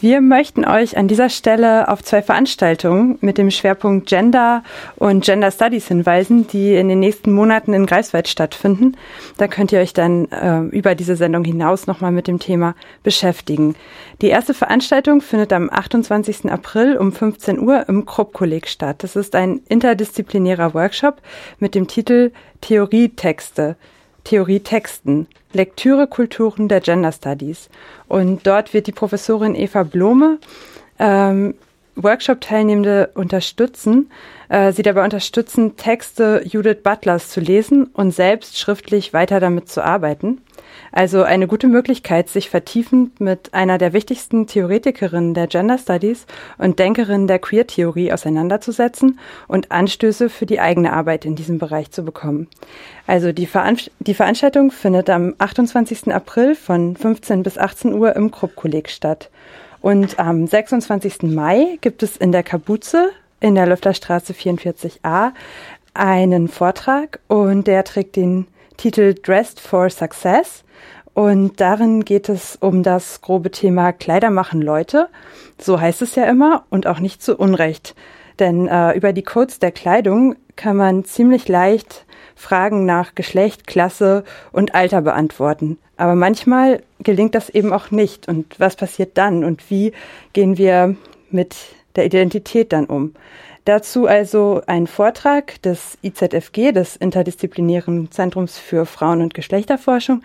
Wir 0.00 0.20
möchten 0.22 0.64
euch 0.64 0.96
an 0.96 1.06
dieser 1.06 1.28
Stelle 1.28 1.88
auf 1.88 2.02
zwei 2.02 2.22
Veranstaltungen 2.22 3.18
mit 3.20 3.36
dem 3.36 3.50
Schwerpunkt 3.50 4.08
Gender 4.08 4.62
und 4.96 5.24
Gender 5.24 5.50
Studies 5.50 5.86
hinweisen, 5.86 6.46
die 6.46 6.74
in 6.74 6.88
den 6.88 7.00
nächsten 7.00 7.32
Monaten 7.32 7.74
in 7.74 7.84
Greifswald 7.84 8.26
stattfinden. 8.26 8.96
Da 9.36 9.48
könnt 9.48 9.70
ihr 9.70 9.80
euch 9.80 9.92
dann 9.92 10.30
äh, 10.32 10.60
über 10.74 10.94
diese 10.94 11.14
Sendung 11.16 11.44
hinaus 11.44 11.86
nochmal 11.86 12.10
mit 12.10 12.26
dem 12.26 12.38
Thema 12.38 12.74
beschäftigen. 13.02 13.74
Die 14.22 14.28
erste 14.28 14.54
Veranstaltung 14.54 15.20
findet 15.20 15.52
am 15.52 15.68
28. 15.70 16.50
April 16.50 16.96
um 16.96 17.12
15 17.12 17.58
Uhr 17.58 17.86
im 17.88 18.06
Krupp-Kolleg 18.06 18.68
statt. 18.68 19.02
Das 19.02 19.14
ist 19.14 19.34
ein 19.34 19.60
interdisziplinärer 19.68 20.72
Workshop 20.72 21.20
mit 21.58 21.74
dem 21.74 21.86
Titel 21.86 22.32
Theorietexte. 22.62 23.76
Theorietexten, 24.24 25.26
Lektüre 25.52 26.06
Kulturen 26.06 26.68
der 26.68 26.80
Gender 26.80 27.12
Studies. 27.12 27.68
Und 28.08 28.46
dort 28.46 28.74
wird 28.74 28.86
die 28.86 28.92
Professorin 28.92 29.54
Eva 29.54 29.82
Blome 29.82 30.38
ähm, 30.98 31.54
Workshop-Teilnehmende 31.96 33.10
unterstützen, 33.14 34.10
äh, 34.48 34.72
sie 34.72 34.82
dabei 34.82 35.04
unterstützen, 35.04 35.76
Texte 35.76 36.42
Judith 36.44 36.82
Butlers 36.82 37.28
zu 37.28 37.40
lesen 37.40 37.86
und 37.92 38.12
selbst 38.12 38.58
schriftlich 38.58 39.12
weiter 39.12 39.40
damit 39.40 39.68
zu 39.68 39.84
arbeiten. 39.84 40.40
Also 40.90 41.22
eine 41.22 41.46
gute 41.46 41.68
Möglichkeit, 41.68 42.28
sich 42.28 42.50
vertiefend 42.50 43.18
mit 43.20 43.54
einer 43.54 43.78
der 43.78 43.94
wichtigsten 43.94 44.46
Theoretikerinnen 44.46 45.32
der 45.32 45.46
Gender 45.46 45.78
Studies 45.78 46.26
und 46.58 46.78
Denkerinnen 46.78 47.26
der 47.26 47.38
Queer-Theorie 47.38 48.12
auseinanderzusetzen 48.12 49.18
und 49.48 49.72
Anstöße 49.72 50.28
für 50.28 50.44
die 50.44 50.60
eigene 50.60 50.92
Arbeit 50.92 51.24
in 51.24 51.34
diesem 51.34 51.58
Bereich 51.58 51.90
zu 51.90 52.04
bekommen. 52.04 52.48
Also 53.06 53.32
die, 53.32 53.46
Veranst 53.46 53.90
die 54.00 54.14
Veranstaltung 54.14 54.70
findet 54.70 55.08
am 55.08 55.34
28. 55.38 56.12
April 56.12 56.54
von 56.54 56.94
15 56.94 57.42
bis 57.42 57.56
18 57.56 57.94
Uhr 57.94 58.14
im 58.14 58.30
Krupp-Kolleg 58.30 58.90
statt. 58.90 59.30
Und 59.82 60.20
am 60.20 60.46
26. 60.46 61.22
Mai 61.22 61.78
gibt 61.80 62.02
es 62.04 62.16
in 62.16 62.32
der 62.32 62.44
Kabuze 62.44 63.10
in 63.40 63.56
der 63.56 63.66
Lüfterstraße 63.66 64.32
44a 64.32 65.32
einen 65.92 66.48
Vortrag 66.48 67.18
und 67.26 67.66
der 67.66 67.82
trägt 67.82 68.14
den 68.14 68.46
Titel 68.76 69.14
Dressed 69.14 69.58
for 69.58 69.90
Success. 69.90 70.62
Und 71.14 71.60
darin 71.60 72.04
geht 72.04 72.28
es 72.28 72.56
um 72.56 72.84
das 72.84 73.20
grobe 73.20 73.50
Thema 73.50 73.92
Kleider 73.92 74.30
machen 74.30 74.62
Leute. 74.62 75.08
So 75.58 75.80
heißt 75.80 76.00
es 76.00 76.14
ja 76.14 76.24
immer 76.24 76.64
und 76.70 76.86
auch 76.86 77.00
nicht 77.00 77.20
zu 77.20 77.36
Unrecht. 77.36 77.94
Denn 78.38 78.68
äh, 78.68 78.92
über 78.96 79.12
die 79.12 79.24
Codes 79.24 79.58
der 79.58 79.72
Kleidung 79.72 80.36
kann 80.56 80.76
man 80.76 81.04
ziemlich 81.04 81.48
leicht 81.48 82.06
Fragen 82.34 82.84
nach 82.84 83.14
Geschlecht, 83.14 83.66
Klasse 83.66 84.24
und 84.52 84.74
Alter 84.74 85.02
beantworten. 85.02 85.78
Aber 85.96 86.14
manchmal 86.14 86.82
gelingt 87.00 87.34
das 87.34 87.48
eben 87.48 87.72
auch 87.72 87.90
nicht. 87.90 88.28
Und 88.28 88.58
was 88.58 88.76
passiert 88.76 89.16
dann? 89.18 89.44
Und 89.44 89.70
wie 89.70 89.92
gehen 90.32 90.58
wir 90.58 90.96
mit 91.30 91.56
der 91.96 92.06
Identität 92.06 92.72
dann 92.72 92.86
um? 92.86 93.14
Dazu 93.64 94.06
also 94.06 94.60
ein 94.66 94.88
Vortrag 94.88 95.62
des 95.62 95.96
IZFG, 96.02 96.72
des 96.72 96.96
Interdisziplinären 96.96 98.10
Zentrums 98.10 98.58
für 98.58 98.86
Frauen- 98.86 99.22
und 99.22 99.34
Geschlechterforschung 99.34 100.22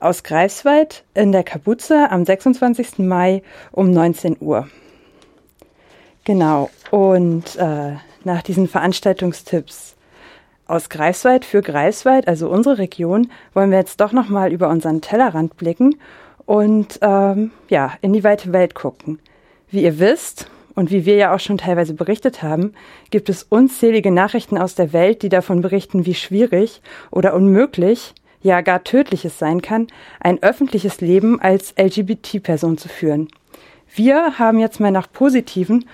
aus 0.00 0.24
Greifswald 0.24 1.04
in 1.14 1.30
der 1.30 1.44
Kapuze 1.44 2.10
am 2.10 2.24
26. 2.24 2.98
Mai 2.98 3.42
um 3.70 3.92
19 3.92 4.38
Uhr. 4.40 4.68
Genau. 6.24 6.68
Und 6.90 7.54
äh, 7.56 7.92
nach 8.24 8.42
diesen 8.42 8.66
Veranstaltungstipps 8.66 9.94
aus 10.70 10.88
Greifswald 10.88 11.44
für 11.44 11.62
Greifswald, 11.62 12.28
also 12.28 12.48
unsere 12.48 12.78
Region, 12.78 13.30
wollen 13.54 13.70
wir 13.70 13.78
jetzt 13.78 14.00
doch 14.00 14.12
nochmal 14.12 14.52
über 14.52 14.68
unseren 14.68 15.00
Tellerrand 15.00 15.56
blicken 15.56 15.96
und 16.46 16.98
ähm, 17.02 17.50
ja, 17.68 17.92
in 18.00 18.12
die 18.12 18.24
weite 18.24 18.52
Welt 18.52 18.74
gucken. 18.74 19.18
Wie 19.70 19.82
ihr 19.82 19.98
wisst, 19.98 20.48
und 20.74 20.90
wie 20.90 21.04
wir 21.04 21.16
ja 21.16 21.34
auch 21.34 21.40
schon 21.40 21.58
teilweise 21.58 21.94
berichtet 21.94 22.42
haben, 22.42 22.72
gibt 23.10 23.28
es 23.28 23.42
unzählige 23.42 24.10
Nachrichten 24.10 24.56
aus 24.56 24.74
der 24.74 24.92
Welt, 24.92 25.22
die 25.22 25.28
davon 25.28 25.60
berichten, 25.60 26.06
wie 26.06 26.14
schwierig 26.14 26.80
oder 27.10 27.34
unmöglich, 27.34 28.14
ja 28.40 28.60
gar 28.62 28.82
tödlich 28.84 29.24
es 29.24 29.38
sein 29.38 29.60
kann, 29.60 29.88
ein 30.20 30.42
öffentliches 30.42 31.00
Leben 31.00 31.40
als 31.40 31.74
LGBT-Person 31.78 32.78
zu 32.78 32.88
führen. 32.88 33.28
Wir 33.94 34.38
haben 34.38 34.58
jetzt 34.58 34.80
mal 34.80 34.92
nach 34.92 35.12
positiven 35.12 35.84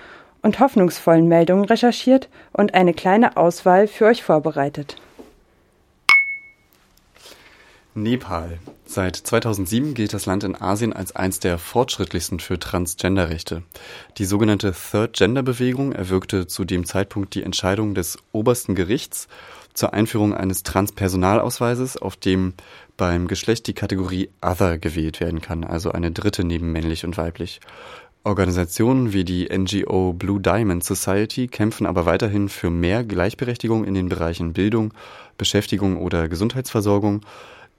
und 0.47 0.61
hoffnungsvollen 0.61 1.27
Meldungen 1.27 1.65
recherchiert 1.65 2.29
und 2.53 2.73
eine 2.73 2.93
kleine 2.93 3.35
Auswahl 3.35 3.85
für 3.85 4.05
euch 4.05 4.23
vorbereitet. 4.23 4.95
Nepal. 7.93 8.59
Seit 8.85 9.17
2007 9.17 9.93
gilt 9.93 10.13
das 10.13 10.25
Land 10.25 10.45
in 10.45 10.55
Asien 10.55 10.93
als 10.93 11.13
eins 11.13 11.41
der 11.41 11.57
fortschrittlichsten 11.57 12.39
für 12.39 12.57
Transgender-Rechte. 12.57 13.63
Die 14.17 14.23
sogenannte 14.23 14.71
Third 14.71 15.17
Gender 15.17 15.43
Bewegung 15.43 15.91
erwirkte 15.91 16.47
zu 16.47 16.63
dem 16.63 16.85
Zeitpunkt 16.85 17.35
die 17.35 17.43
Entscheidung 17.43 17.93
des 17.93 18.17
obersten 18.31 18.73
Gerichts 18.73 19.27
zur 19.73 19.93
Einführung 19.93 20.33
eines 20.33 20.63
Transpersonalausweises, 20.63 21.97
auf 21.97 22.15
dem 22.15 22.53
beim 22.95 23.27
Geschlecht 23.27 23.67
die 23.67 23.73
Kategorie 23.73 24.29
Other 24.41 24.77
gewählt 24.77 25.19
werden 25.19 25.41
kann, 25.41 25.65
also 25.65 25.91
eine 25.91 26.11
dritte 26.11 26.45
neben 26.45 26.71
männlich 26.71 27.03
und 27.03 27.17
weiblich. 27.17 27.59
Organisationen 28.27 29.13
wie 29.13 29.23
die 29.23 29.47
NGO 29.47 30.11
Blue 30.11 30.41
Diamond 30.41 30.83
Society 30.83 31.47
kämpfen 31.47 31.85
aber 31.87 32.05
weiterhin 32.05 32.49
für 32.49 32.69
mehr 32.69 33.05
Gleichberechtigung 33.05 33.85
in 33.85 33.93
den 33.93 34.09
Bereichen 34.09 34.51
Bildung, 34.51 34.93
Beschäftigung 35.37 35.95
oder 35.95 36.27
Gesundheitsversorgung 36.27 37.21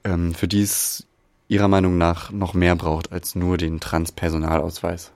ähm, 0.03 0.33
für 0.33 0.47
die 0.47 0.63
es 0.63 1.05
ihrer 1.49 1.67
Meinung 1.67 1.99
nach 1.99 2.31
noch 2.31 2.55
mehr 2.55 2.75
braucht 2.75 3.11
als 3.11 3.35
nur 3.35 3.57
den 3.57 3.79
Transpersonalausweis. 3.79 5.11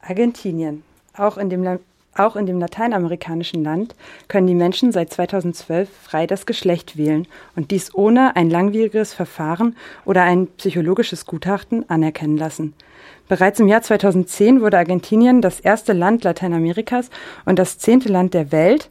Argentinien. 0.00 0.84
Auch 1.16 1.36
in 1.36 1.50
dem 1.50 1.64
auch 2.14 2.36
in 2.36 2.46
dem 2.46 2.58
lateinamerikanischen 2.58 3.64
Land 3.64 3.94
können 4.28 4.46
die 4.46 4.54
Menschen 4.54 4.92
seit 4.92 5.12
2012 5.12 5.88
frei 6.02 6.26
das 6.26 6.44
Geschlecht 6.44 6.96
wählen 6.96 7.26
und 7.56 7.70
dies 7.70 7.94
ohne 7.94 8.36
ein 8.36 8.50
langwieriges 8.50 9.14
Verfahren 9.14 9.76
oder 10.04 10.22
ein 10.22 10.46
psychologisches 10.58 11.24
Gutachten 11.24 11.88
anerkennen 11.88 12.36
lassen. 12.36 12.74
Bereits 13.28 13.60
im 13.60 13.68
Jahr 13.68 13.82
2010 13.82 14.60
wurde 14.60 14.76
Argentinien 14.78 15.40
das 15.40 15.60
erste 15.60 15.94
Land 15.94 16.24
Lateinamerikas 16.24 17.08
und 17.46 17.58
das 17.58 17.78
zehnte 17.78 18.10
Land 18.10 18.34
der 18.34 18.52
Welt, 18.52 18.88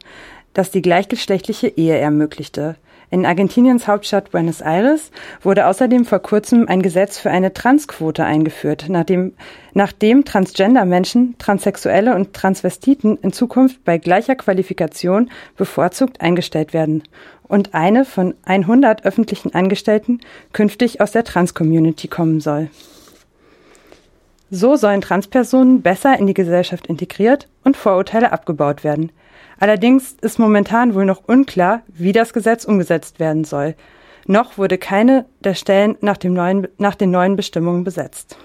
das 0.52 0.70
die 0.70 0.82
gleichgeschlechtliche 0.82 1.68
Ehe 1.68 1.96
ermöglichte. 1.96 2.76
In 3.12 3.26
Argentiniens 3.26 3.86
Hauptstadt 3.88 4.30
Buenos 4.30 4.62
Aires 4.62 5.10
wurde 5.42 5.66
außerdem 5.66 6.06
vor 6.06 6.20
kurzem 6.20 6.66
ein 6.66 6.80
Gesetz 6.80 7.18
für 7.18 7.30
eine 7.30 7.52
Transquote 7.52 8.24
eingeführt, 8.24 8.86
nachdem, 8.88 9.34
nachdem 9.74 10.24
Transgender-Menschen, 10.24 11.36
Transsexuelle 11.36 12.14
und 12.14 12.32
Transvestiten 12.32 13.18
in 13.18 13.34
Zukunft 13.34 13.84
bei 13.84 13.98
gleicher 13.98 14.34
Qualifikation 14.34 15.30
bevorzugt 15.58 16.22
eingestellt 16.22 16.72
werden 16.72 17.02
und 17.42 17.74
eine 17.74 18.06
von 18.06 18.32
100 18.46 19.04
öffentlichen 19.04 19.54
Angestellten 19.54 20.20
künftig 20.54 21.02
aus 21.02 21.12
der 21.12 21.24
Trans-Community 21.24 22.08
kommen 22.08 22.40
soll. 22.40 22.70
So 24.50 24.76
sollen 24.76 25.02
Transpersonen 25.02 25.82
besser 25.82 26.18
in 26.18 26.26
die 26.26 26.32
Gesellschaft 26.32 26.86
integriert 26.86 27.46
und 27.62 27.76
Vorurteile 27.76 28.32
abgebaut 28.32 28.84
werden. 28.84 29.12
Allerdings 29.62 30.16
ist 30.20 30.40
momentan 30.40 30.92
wohl 30.96 31.04
noch 31.04 31.22
unklar, 31.28 31.82
wie 31.86 32.10
das 32.10 32.32
Gesetz 32.32 32.64
umgesetzt 32.64 33.20
werden 33.20 33.44
soll. 33.44 33.76
Noch 34.26 34.58
wurde 34.58 34.76
keine 34.76 35.24
der 35.38 35.54
Stellen 35.54 35.96
nach, 36.00 36.16
dem 36.16 36.34
neuen, 36.34 36.66
nach 36.78 36.96
den 36.96 37.12
neuen 37.12 37.36
Bestimmungen 37.36 37.84
besetzt. 37.84 38.36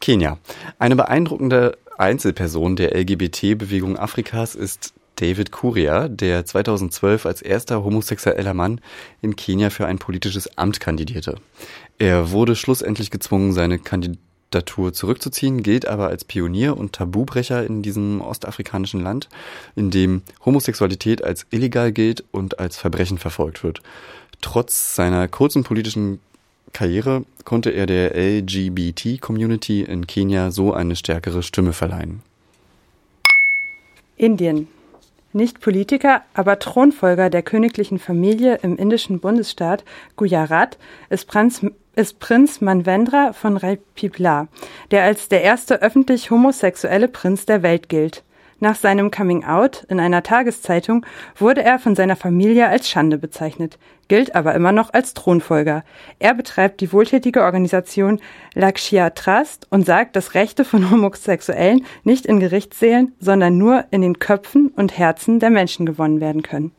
Kenia. 0.00 0.38
Eine 0.80 0.96
beeindruckende 0.96 1.78
Einzelperson 1.96 2.74
der 2.74 2.92
LGBT-Bewegung 2.96 3.96
Afrikas 3.96 4.56
ist 4.56 4.94
David 5.14 5.52
Kuria, 5.52 6.08
der 6.08 6.44
2012 6.44 7.24
als 7.24 7.40
erster 7.40 7.84
homosexueller 7.84 8.52
Mann 8.52 8.80
in 9.22 9.36
Kenia 9.36 9.70
für 9.70 9.86
ein 9.86 10.00
politisches 10.00 10.58
Amt 10.58 10.80
kandidierte. 10.80 11.36
Er 11.98 12.32
wurde 12.32 12.56
schlussendlich 12.56 13.12
gezwungen, 13.12 13.52
seine 13.52 13.78
Kandidatur 13.78 14.27
Diktatur 14.48 14.94
zurückzuziehen, 14.94 15.62
gilt 15.62 15.86
aber 15.86 16.08
als 16.08 16.24
Pionier 16.24 16.78
und 16.78 16.94
Tabubrecher 16.94 17.66
in 17.66 17.82
diesem 17.82 18.22
ostafrikanischen 18.22 19.02
Land, 19.02 19.28
in 19.76 19.90
dem 19.90 20.22
Homosexualität 20.42 21.22
als 21.22 21.46
illegal 21.50 21.92
gilt 21.92 22.24
und 22.30 22.58
als 22.58 22.78
Verbrechen 22.78 23.18
verfolgt 23.18 23.62
wird. 23.62 23.82
Trotz 24.40 24.94
seiner 24.94 25.28
kurzen 25.28 25.64
politischen 25.64 26.20
Karriere 26.72 27.24
konnte 27.44 27.70
er 27.70 27.84
der 27.84 28.14
LGBT-Community 28.14 29.82
in 29.82 30.06
Kenia 30.06 30.50
so 30.50 30.72
eine 30.72 30.96
stärkere 30.96 31.42
Stimme 31.42 31.74
verleihen. 31.74 32.22
Indien. 34.16 34.68
Nicht 35.38 35.60
Politiker, 35.60 36.22
aber 36.34 36.58
Thronfolger 36.58 37.30
der 37.30 37.42
königlichen 37.42 38.00
Familie 38.00 38.56
im 38.56 38.76
indischen 38.76 39.20
Bundesstaat 39.20 39.84
Gujarat 40.16 40.78
ist 41.10 41.28
Prinz 41.28 41.64
ist 41.94 42.18
Prinz 42.18 42.60
Manvendra 42.60 43.32
von 43.32 43.56
Raipipla, 43.56 44.48
der 44.90 45.04
als 45.04 45.28
der 45.28 45.42
erste 45.42 45.80
öffentlich 45.80 46.32
homosexuelle 46.32 47.06
Prinz 47.06 47.46
der 47.46 47.62
Welt 47.62 47.88
gilt. 47.88 48.24
Nach 48.60 48.74
seinem 48.74 49.12
Coming-out 49.12 49.84
in 49.88 50.00
einer 50.00 50.24
Tageszeitung 50.24 51.06
wurde 51.36 51.62
er 51.62 51.78
von 51.78 51.94
seiner 51.94 52.16
Familie 52.16 52.68
als 52.68 52.88
Schande 52.88 53.16
bezeichnet, 53.16 53.78
gilt 54.08 54.34
aber 54.34 54.54
immer 54.54 54.72
noch 54.72 54.92
als 54.92 55.14
Thronfolger. 55.14 55.84
Er 56.18 56.34
betreibt 56.34 56.80
die 56.80 56.92
wohltätige 56.92 57.42
Organisation 57.42 58.20
Lakshya 58.54 59.10
Trust 59.10 59.68
und 59.70 59.86
sagt, 59.86 60.16
dass 60.16 60.34
Rechte 60.34 60.64
von 60.64 60.90
Homosexuellen 60.90 61.86
nicht 62.02 62.26
in 62.26 62.40
Gerichtssälen, 62.40 63.12
sondern 63.20 63.58
nur 63.58 63.84
in 63.92 64.02
den 64.02 64.18
Köpfen 64.18 64.68
und 64.74 64.98
Herzen 64.98 65.38
der 65.38 65.50
Menschen 65.50 65.86
gewonnen 65.86 66.20
werden 66.20 66.42
können. 66.42 66.72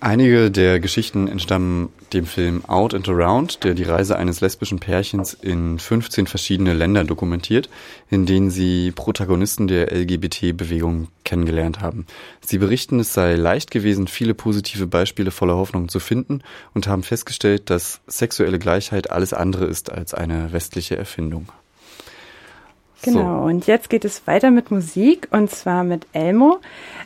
Einige 0.00 0.52
der 0.52 0.78
Geschichten 0.78 1.26
entstammen 1.26 1.88
dem 2.12 2.24
Film 2.24 2.64
Out 2.66 2.94
and 2.94 3.08
Around, 3.08 3.64
der 3.64 3.74
die 3.74 3.82
Reise 3.82 4.16
eines 4.16 4.40
lesbischen 4.40 4.78
Pärchens 4.78 5.34
in 5.34 5.80
15 5.80 6.28
verschiedene 6.28 6.72
Länder 6.72 7.02
dokumentiert, 7.02 7.68
in 8.08 8.24
denen 8.24 8.50
sie 8.50 8.92
Protagonisten 8.92 9.66
der 9.66 9.92
LGBT-Bewegung 9.92 11.08
kennengelernt 11.24 11.80
haben. 11.80 12.06
Sie 12.40 12.58
berichten, 12.58 13.00
es 13.00 13.12
sei 13.12 13.34
leicht 13.34 13.72
gewesen, 13.72 14.06
viele 14.06 14.34
positive 14.34 14.86
Beispiele 14.86 15.32
voller 15.32 15.56
Hoffnung 15.56 15.88
zu 15.88 15.98
finden 15.98 16.42
und 16.74 16.86
haben 16.86 17.02
festgestellt, 17.02 17.68
dass 17.68 18.00
sexuelle 18.06 18.60
Gleichheit 18.60 19.10
alles 19.10 19.32
andere 19.32 19.64
ist 19.64 19.90
als 19.90 20.14
eine 20.14 20.52
westliche 20.52 20.96
Erfindung. 20.96 21.48
Genau, 23.02 23.42
so. 23.42 23.46
und 23.46 23.66
jetzt 23.66 23.90
geht 23.90 24.04
es 24.04 24.26
weiter 24.26 24.50
mit 24.50 24.70
Musik 24.70 25.28
und 25.30 25.50
zwar 25.50 25.84
mit 25.84 26.06
Elmo. 26.12 26.58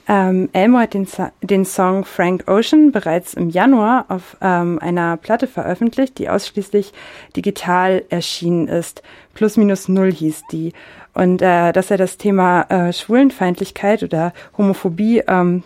Ähm, 0.09 0.49
Elmo 0.53 0.79
hat 0.79 0.95
den, 0.95 1.07
den, 1.43 1.65
Song 1.65 2.05
Frank 2.05 2.49
Ocean 2.49 2.93
bereits 2.93 3.35
im 3.35 3.51
Januar 3.51 4.07
auf 4.09 4.37
ähm, 4.41 4.79
einer 4.81 5.19
Platte 5.19 5.47
veröffentlicht, 5.47 6.19
die 6.19 6.31
ausschließlich 6.31 6.93
digital 7.37 8.05
erschienen 8.09 8.69
ist. 8.69 9.03
Plus 9.35 9.57
minus 9.57 9.89
null 9.89 10.13
hieß 10.13 10.45
die. 10.51 10.73
Und 11.15 11.43
äh, 11.43 11.73
dass 11.73 11.91
er 11.91 11.99
das 11.99 12.17
Thema 12.17 12.63
äh, 12.71 12.93
Schwulenfeindlichkeit 12.93 14.03
oder 14.03 14.33
Homophobie 14.57 15.23
ähm, 15.29 15.63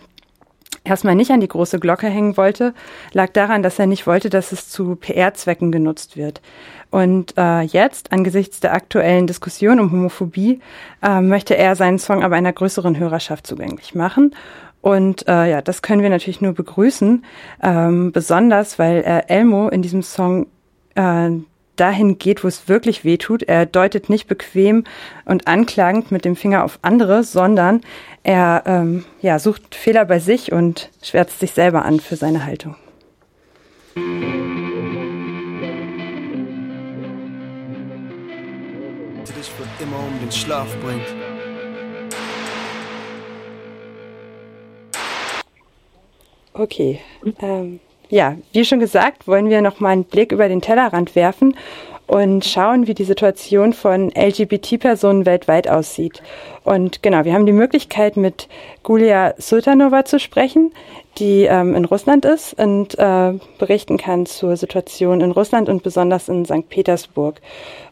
erstmal 0.89 1.15
nicht 1.15 1.31
an 1.31 1.39
die 1.39 1.47
große 1.47 1.79
Glocke 1.79 2.07
hängen 2.07 2.37
wollte, 2.37 2.73
lag 3.13 3.29
daran, 3.29 3.63
dass 3.63 3.79
er 3.79 3.85
nicht 3.87 4.07
wollte, 4.07 4.29
dass 4.29 4.51
es 4.51 4.69
zu 4.69 4.95
PR-Zwecken 4.95 5.71
genutzt 5.71 6.17
wird. 6.17 6.41
Und 6.89 7.33
äh, 7.37 7.61
jetzt, 7.61 8.11
angesichts 8.11 8.59
der 8.59 8.73
aktuellen 8.73 9.27
Diskussion 9.27 9.79
um 9.79 9.91
Homophobie, 9.91 10.61
äh, 11.03 11.21
möchte 11.21 11.57
er 11.57 11.75
seinen 11.75 11.99
Song 11.99 12.23
aber 12.23 12.35
einer 12.35 12.53
größeren 12.53 12.97
Hörerschaft 12.97 13.45
zugänglich 13.45 13.93
machen. 13.93 14.33
Und 14.81 15.27
äh, 15.27 15.49
ja, 15.49 15.61
das 15.61 15.81
können 15.81 16.01
wir 16.01 16.09
natürlich 16.09 16.39
nur 16.39 16.53
begrüßen, 16.53 17.25
ähm, 17.61 18.11
besonders 18.11 18.79
weil 18.79 18.99
äh, 18.99 19.23
Elmo 19.27 19.67
in 19.67 19.81
diesem 19.81 20.01
Song 20.01 20.47
äh, 20.95 21.29
dahin 21.79 22.17
geht, 22.17 22.43
wo 22.43 22.47
es 22.47 22.67
wirklich 22.67 23.03
weh 23.05 23.17
tut. 23.17 23.43
Er 23.43 23.65
deutet 23.65 24.09
nicht 24.09 24.27
bequem 24.27 24.83
und 25.25 25.47
anklagend 25.47 26.11
mit 26.11 26.25
dem 26.25 26.35
Finger 26.35 26.63
auf 26.63 26.79
andere, 26.81 27.23
sondern 27.23 27.81
er 28.23 28.63
ähm, 28.65 29.05
ja, 29.21 29.39
sucht 29.39 29.75
Fehler 29.75 30.05
bei 30.05 30.19
sich 30.19 30.51
und 30.51 30.89
schwärzt 31.01 31.39
sich 31.39 31.51
selber 31.51 31.85
an 31.85 31.99
für 31.99 32.15
seine 32.15 32.45
Haltung. 32.45 32.75
dich 39.37 39.49
für 39.51 39.83
immer 39.83 39.99
um 39.99 40.19
den 40.19 40.31
Schlaf 40.31 40.75
bringt. 40.81 41.05
Okay. 46.53 46.99
Ähm, 47.39 47.79
ja, 48.09 48.35
wie 48.53 48.65
schon 48.65 48.79
gesagt, 48.79 49.27
wollen 49.27 49.49
wir 49.49 49.61
noch 49.61 49.79
mal 49.79 49.89
einen 49.89 50.03
Blick 50.03 50.31
über 50.31 50.47
den 50.47 50.61
Tellerrand 50.61 51.15
werfen 51.15 51.55
und 52.07 52.45
schauen, 52.45 52.87
wie 52.87 52.93
die 52.93 53.03
Situation 53.03 53.73
von 53.73 54.11
LGBT-Personen 54.11 55.25
weltweit 55.25 55.67
aussieht. 55.67 56.23
Und 56.63 57.03
genau, 57.03 57.25
wir 57.25 57.33
haben 57.33 57.45
die 57.45 57.51
Möglichkeit, 57.51 58.15
mit 58.15 58.47
Gulia 58.81 59.33
Sultanova 59.37 60.05
zu 60.05 60.19
sprechen, 60.19 60.71
die 61.17 61.43
ähm, 61.43 61.75
in 61.75 61.83
Russland 61.83 62.23
ist 62.23 62.57
und 62.57 62.97
äh, 62.97 63.33
berichten 63.59 63.97
kann 63.97 64.25
zur 64.25 64.55
Situation 64.55 65.19
in 65.19 65.31
Russland 65.31 65.67
und 65.67 65.83
besonders 65.83 66.29
in 66.29 66.45
St. 66.45 66.69
Petersburg 66.69 67.41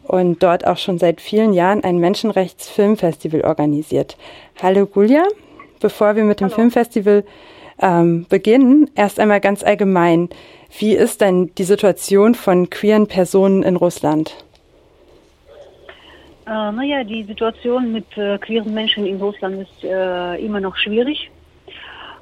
und 0.04 0.42
dort 0.42 0.66
auch 0.66 0.78
schon 0.78 0.98
seit 0.98 1.20
vielen 1.20 1.52
Jahren 1.52 1.84
ein 1.84 1.98
Menschenrechtsfilmfestival 1.98 3.42
organisiert. 3.42 4.16
Hallo 4.62 4.86
Gulia, 4.86 5.24
bevor 5.80 6.16
wir 6.16 6.24
mit 6.24 6.40
dem 6.40 6.46
Hallo. 6.46 6.54
Filmfestival 6.54 7.24
ähm, 7.80 8.26
beginnen, 8.28 8.90
erst 8.94 9.20
einmal 9.20 9.40
ganz 9.40 9.62
allgemein. 9.62 10.28
Wie 10.78 10.92
ist 10.92 11.20
denn 11.20 11.54
die 11.56 11.64
Situation 11.64 12.34
von 12.34 12.70
queeren 12.70 13.06
Personen 13.06 13.62
in 13.62 13.76
Russland? 13.76 14.34
Äh, 16.46 16.50
naja, 16.50 17.02
die 17.02 17.24
Situation 17.24 17.92
mit 17.92 18.16
äh, 18.16 18.38
queeren 18.38 18.72
Menschen 18.72 19.06
in 19.06 19.20
Russland 19.20 19.62
ist 19.62 19.84
äh, 19.84 20.44
immer 20.44 20.60
noch 20.60 20.76
schwierig. 20.76 21.30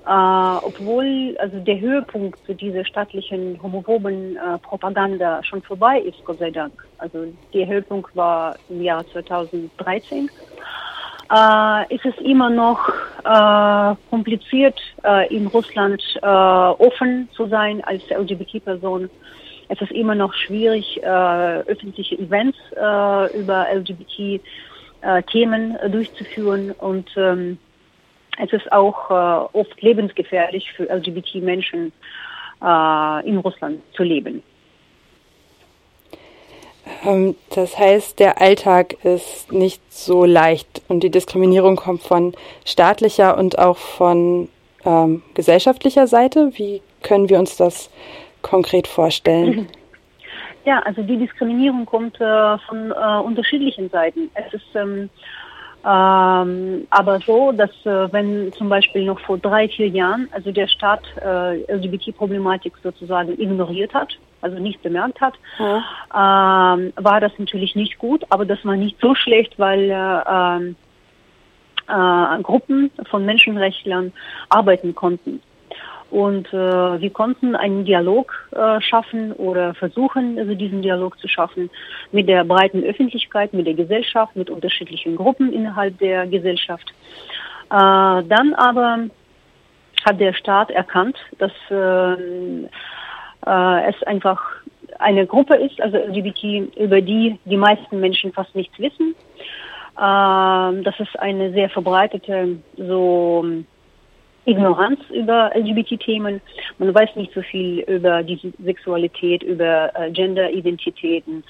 Äh, 0.06 0.10
obwohl 0.10 1.34
also 1.38 1.58
der 1.60 1.80
Höhepunkt 1.80 2.40
dieser 2.60 2.84
staatlichen 2.84 3.58
homophoben 3.62 4.36
äh, 4.36 4.58
Propaganda 4.58 5.42
schon 5.42 5.62
vorbei 5.62 6.00
ist, 6.00 6.22
Gott 6.26 6.38
sei 6.38 6.50
Dank. 6.50 6.86
Also 6.98 7.26
der 7.54 7.66
Höhepunkt 7.66 8.14
war 8.14 8.56
im 8.68 8.82
Jahr 8.82 9.06
2013 9.12 10.30
äh, 11.30 11.94
ist 11.94 12.04
es 12.04 12.16
immer 12.18 12.50
noch 12.50 12.88
äh, 13.24 13.94
kompliziert, 14.10 14.78
äh, 15.04 15.32
in 15.34 15.46
Russland 15.46 16.02
äh, 16.22 16.26
offen 16.26 17.30
zu 17.34 17.46
sein 17.46 17.82
als 17.84 18.02
LGBT-Person. 18.10 19.08
Es 19.68 19.80
ist 19.80 19.92
immer 19.92 20.14
noch 20.14 20.34
schwierig, 20.34 21.02
äh, 21.02 21.06
öffentliche 21.06 22.18
Events 22.18 22.58
äh, 22.76 23.38
über 23.38 23.66
LGBT-Themen 23.72 25.78
durchzuführen 25.90 26.72
und 26.72 27.08
ähm, 27.16 27.56
es 28.38 28.52
ist 28.52 28.70
auch 28.72 29.10
oft 29.52 29.80
lebensgefährlich 29.80 30.72
für 30.72 30.92
LGBT-Menschen 30.92 31.92
in 32.60 33.38
Russland 33.38 33.80
zu 33.94 34.02
leben. 34.02 34.42
Ähm, 37.04 37.34
das 37.54 37.78
heißt, 37.78 38.18
der 38.18 38.40
Alltag 38.40 39.04
ist 39.04 39.52
nicht 39.52 39.80
so 39.92 40.24
leicht 40.24 40.82
und 40.88 41.00
die 41.00 41.10
Diskriminierung 41.10 41.76
kommt 41.76 42.02
von 42.02 42.34
staatlicher 42.64 43.38
und 43.38 43.58
auch 43.58 43.76
von 43.76 44.48
ähm, 44.84 45.22
gesellschaftlicher 45.34 46.06
Seite. 46.06 46.52
Wie 46.54 46.82
können 47.02 47.28
wir 47.28 47.38
uns 47.38 47.56
das 47.56 47.90
konkret 48.42 48.86
vorstellen? 48.86 49.68
Ja, 50.66 50.78
also 50.78 51.02
die 51.02 51.18
Diskriminierung 51.18 51.84
kommt 51.84 52.18
äh, 52.18 52.58
von 52.66 52.90
äh, 52.90 53.20
unterschiedlichen 53.22 53.90
Seiten. 53.90 54.30
Es 54.32 54.54
ist 54.54 54.64
ähm, 54.74 55.10
ähm, 55.84 56.86
aber 56.88 57.20
so, 57.20 57.52
dass 57.52 57.70
äh, 57.84 58.10
wenn 58.10 58.50
zum 58.54 58.70
Beispiel 58.70 59.04
noch 59.04 59.20
vor 59.20 59.36
drei, 59.36 59.68
vier 59.68 59.88
Jahren, 59.88 60.28
also 60.32 60.50
der 60.50 60.66
Staat 60.66 61.02
äh, 61.22 61.60
LGBT-Problematik 61.70 62.72
sozusagen 62.82 63.38
ignoriert 63.38 63.92
hat, 63.92 64.16
also 64.44 64.58
nicht 64.58 64.82
bemerkt 64.82 65.20
hat, 65.20 65.34
ja. 65.58 66.74
ähm, 66.74 66.92
war 66.96 67.20
das 67.20 67.32
natürlich 67.38 67.74
nicht 67.74 67.98
gut, 67.98 68.24
aber 68.28 68.44
das 68.44 68.64
war 68.64 68.76
nicht 68.76 69.00
so 69.00 69.14
schlecht, 69.14 69.58
weil 69.58 69.90
äh, 69.90 70.74
äh, 71.88 72.42
Gruppen 72.42 72.90
von 73.10 73.24
Menschenrechtlern 73.24 74.12
arbeiten 74.48 74.94
konnten. 74.94 75.42
Und 76.10 76.46
äh, 76.52 77.00
wir 77.00 77.10
konnten 77.10 77.56
einen 77.56 77.84
Dialog 77.84 78.48
äh, 78.52 78.80
schaffen 78.80 79.32
oder 79.32 79.74
versuchen, 79.74 80.38
also 80.38 80.54
diesen 80.54 80.80
Dialog 80.82 81.18
zu 81.18 81.26
schaffen 81.26 81.70
mit 82.12 82.28
der 82.28 82.44
breiten 82.44 82.84
Öffentlichkeit, 82.84 83.52
mit 83.52 83.66
der 83.66 83.74
Gesellschaft, 83.74 84.36
mit 84.36 84.48
unterschiedlichen 84.48 85.16
Gruppen 85.16 85.52
innerhalb 85.52 85.98
der 85.98 86.26
Gesellschaft. 86.28 86.88
Äh, 87.70 88.22
dann 88.28 88.54
aber 88.54 89.08
hat 90.04 90.20
der 90.20 90.34
Staat 90.34 90.70
erkannt, 90.70 91.16
dass 91.38 91.52
äh, 91.70 92.68
äh, 93.46 93.90
es 93.90 94.02
einfach 94.04 94.40
eine 94.98 95.26
Gruppe 95.26 95.56
ist, 95.56 95.80
also 95.80 95.96
LGBT, 95.98 96.76
über 96.76 97.00
die 97.00 97.38
die 97.44 97.56
meisten 97.56 98.00
Menschen 98.00 98.32
fast 98.32 98.54
nichts 98.54 98.78
wissen. 98.78 99.14
Äh, 99.96 100.82
das 100.82 100.98
ist 100.98 101.18
eine 101.18 101.52
sehr 101.52 101.70
verbreitete 101.70 102.58
so 102.76 103.44
Ignoranz 104.46 105.00
über 105.10 105.52
LGBT-Themen. 105.54 106.40
Man 106.78 106.94
weiß 106.94 107.16
nicht 107.16 107.32
so 107.32 107.40
viel 107.42 107.80
über 107.80 108.22
die 108.22 108.52
Sexualität, 108.62 109.42
über 109.42 109.90
äh, 109.94 110.10
Gender-Identitäten. 110.10 111.44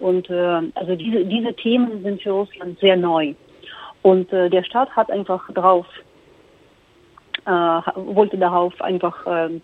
Und 0.00 0.28
äh, 0.30 0.62
also 0.74 0.96
diese, 0.96 1.24
diese 1.24 1.54
Themen 1.54 2.02
sind 2.02 2.22
für 2.22 2.30
Russland 2.30 2.78
sehr 2.80 2.96
neu. 2.96 3.34
Und 4.02 4.32
äh, 4.32 4.48
der 4.50 4.64
Staat 4.64 4.90
hat 4.96 5.10
einfach 5.10 5.48
drauf, 5.52 5.86
wollte 7.46 8.38
darauf 8.38 8.80
einfach 8.80 9.26
äh, 9.26 9.60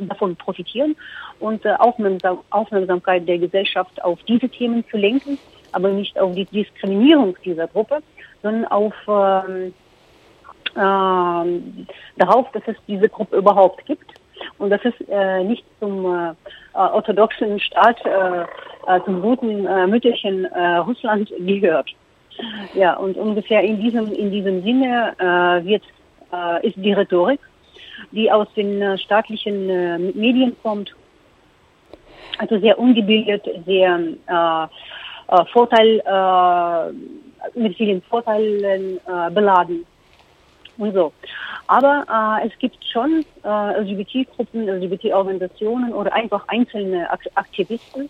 davon 0.00 0.36
profitieren 0.36 0.96
und 1.40 1.64
äh, 1.64 1.74
Aufmerksam 1.78 2.38
Aufmerksamkeit 2.50 3.28
der 3.28 3.38
Gesellschaft 3.38 4.02
auf 4.02 4.18
diese 4.24 4.48
Themen 4.48 4.84
zu 4.90 4.96
lenken, 4.96 5.38
aber 5.72 5.88
nicht 5.88 6.18
auf 6.18 6.34
die 6.34 6.46
Diskriminierung 6.46 7.36
dieser 7.44 7.68
Gruppe, 7.68 7.98
sondern 8.42 8.66
auf 8.66 8.94
äh, 9.06 9.66
äh, 10.74 11.60
darauf, 12.16 12.50
dass 12.52 12.62
es 12.66 12.76
diese 12.88 13.08
Gruppe 13.08 13.36
überhaupt 13.36 13.84
gibt 13.86 14.12
und 14.58 14.70
dass 14.70 14.80
es 14.84 14.94
äh, 15.08 15.44
nicht 15.44 15.64
zum 15.80 16.04
äh, 16.04 16.30
äh 16.30 16.34
orthodoxen 16.74 17.60
Staat, 17.60 18.04
äh, 18.06 18.42
äh, 18.86 19.00
zum 19.04 19.20
guten 19.20 19.66
äh, 19.66 19.86
Mütterchen 19.86 20.44
äh, 20.46 20.76
Russland 20.76 21.32
gehört. 21.38 21.90
Ja, 22.74 22.94
und 22.96 23.16
ungefähr 23.16 23.62
in 23.62 23.80
diesem, 23.80 24.10
in 24.12 24.30
diesem 24.30 24.62
Sinne 24.62 25.14
äh, 25.18 25.66
wird, 25.66 25.82
äh, 26.32 26.66
ist 26.66 26.76
die 26.76 26.92
Rhetorik, 26.92 27.40
die 28.10 28.30
aus 28.30 28.48
den 28.54 28.80
äh, 28.82 28.98
staatlichen 28.98 29.68
äh, 29.68 29.98
Medien 29.98 30.56
kommt, 30.62 30.94
also 32.38 32.58
sehr 32.58 32.78
ungebildet, 32.78 33.44
sehr 33.66 34.00
äh, 34.26 34.64
äh, 35.28 35.44
Vorteil, 35.52 36.02
äh, 36.04 37.58
mit 37.58 37.76
vielen 37.76 38.02
Vorteilen 38.02 38.98
äh, 38.98 39.30
beladen 39.30 39.84
und 40.78 40.94
so. 40.94 41.12
Aber 41.66 42.04
äh, 42.42 42.46
es 42.46 42.58
gibt 42.58 42.84
schon 42.84 43.24
äh, 43.44 43.80
LGBT-Gruppen, 43.80 44.68
LGBT-Organisationen 44.68 45.92
oder 45.92 46.12
einfach 46.12 46.46
einzelne 46.48 47.08
Aktivisten, 47.34 48.08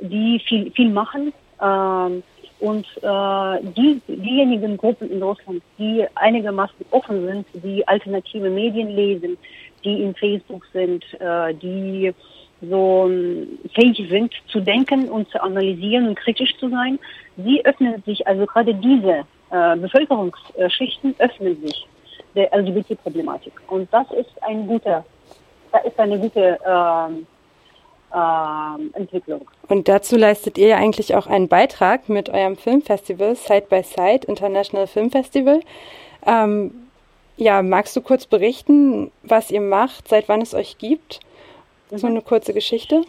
die 0.00 0.40
viel, 0.40 0.70
viel 0.72 0.90
machen. 0.90 1.32
Ähm, 1.60 2.22
und 2.62 2.86
äh, 3.02 3.72
die, 3.76 4.00
diejenigen 4.06 4.76
Gruppen 4.76 5.10
in 5.10 5.20
Russland, 5.20 5.62
die 5.78 6.06
einigermaßen 6.14 6.86
offen 6.92 7.26
sind, 7.26 7.46
die 7.54 7.86
alternative 7.88 8.48
Medien 8.48 8.88
lesen, 8.94 9.36
die 9.82 10.00
in 10.00 10.14
Facebook 10.14 10.64
sind, 10.72 11.04
äh, 11.20 11.52
die 11.54 12.14
so 12.60 13.08
ähm, 13.10 13.58
fähig 13.74 14.08
sind 14.08 14.32
zu 14.46 14.60
denken 14.60 15.08
und 15.08 15.28
zu 15.30 15.42
analysieren 15.42 16.06
und 16.06 16.14
kritisch 16.14 16.56
zu 16.58 16.68
sein, 16.68 17.00
sie 17.36 17.64
öffnen 17.64 18.00
sich, 18.06 18.24
also 18.28 18.46
gerade 18.46 18.72
diese 18.74 19.24
äh, 19.50 19.76
Bevölkerungsschichten 19.76 21.16
öffnen 21.18 21.60
sich 21.66 21.84
der 22.36 22.56
LGBT-Problematik. 22.56 23.54
Und 23.66 23.92
das 23.92 24.06
ist 24.12 24.40
ein 24.42 24.68
guter, 24.68 25.04
das 25.72 25.84
ist 25.84 25.98
eine 25.98 26.16
gute 26.16 26.60
ähm, 26.64 27.26
Entwicklung. 28.92 29.48
Und 29.68 29.88
dazu 29.88 30.16
leistet 30.16 30.58
ihr 30.58 30.68
ja 30.68 30.76
eigentlich 30.76 31.14
auch 31.14 31.26
einen 31.26 31.48
Beitrag 31.48 32.08
mit 32.08 32.28
eurem 32.28 32.56
Filmfestival 32.56 33.34
Side 33.36 33.66
by 33.70 33.82
Side 33.82 34.26
International 34.26 34.86
Film 34.86 35.10
Festival. 35.10 35.60
Ähm, 36.26 36.72
ja, 37.36 37.62
magst 37.62 37.96
du 37.96 38.02
kurz 38.02 38.26
berichten, 38.26 39.10
was 39.22 39.50
ihr 39.50 39.60
macht, 39.60 40.08
seit 40.08 40.28
wann 40.28 40.42
es 40.42 40.54
euch 40.54 40.78
gibt? 40.78 41.20
So 41.90 42.06
eine 42.06 42.22
kurze 42.22 42.54
Geschichte? 42.54 43.02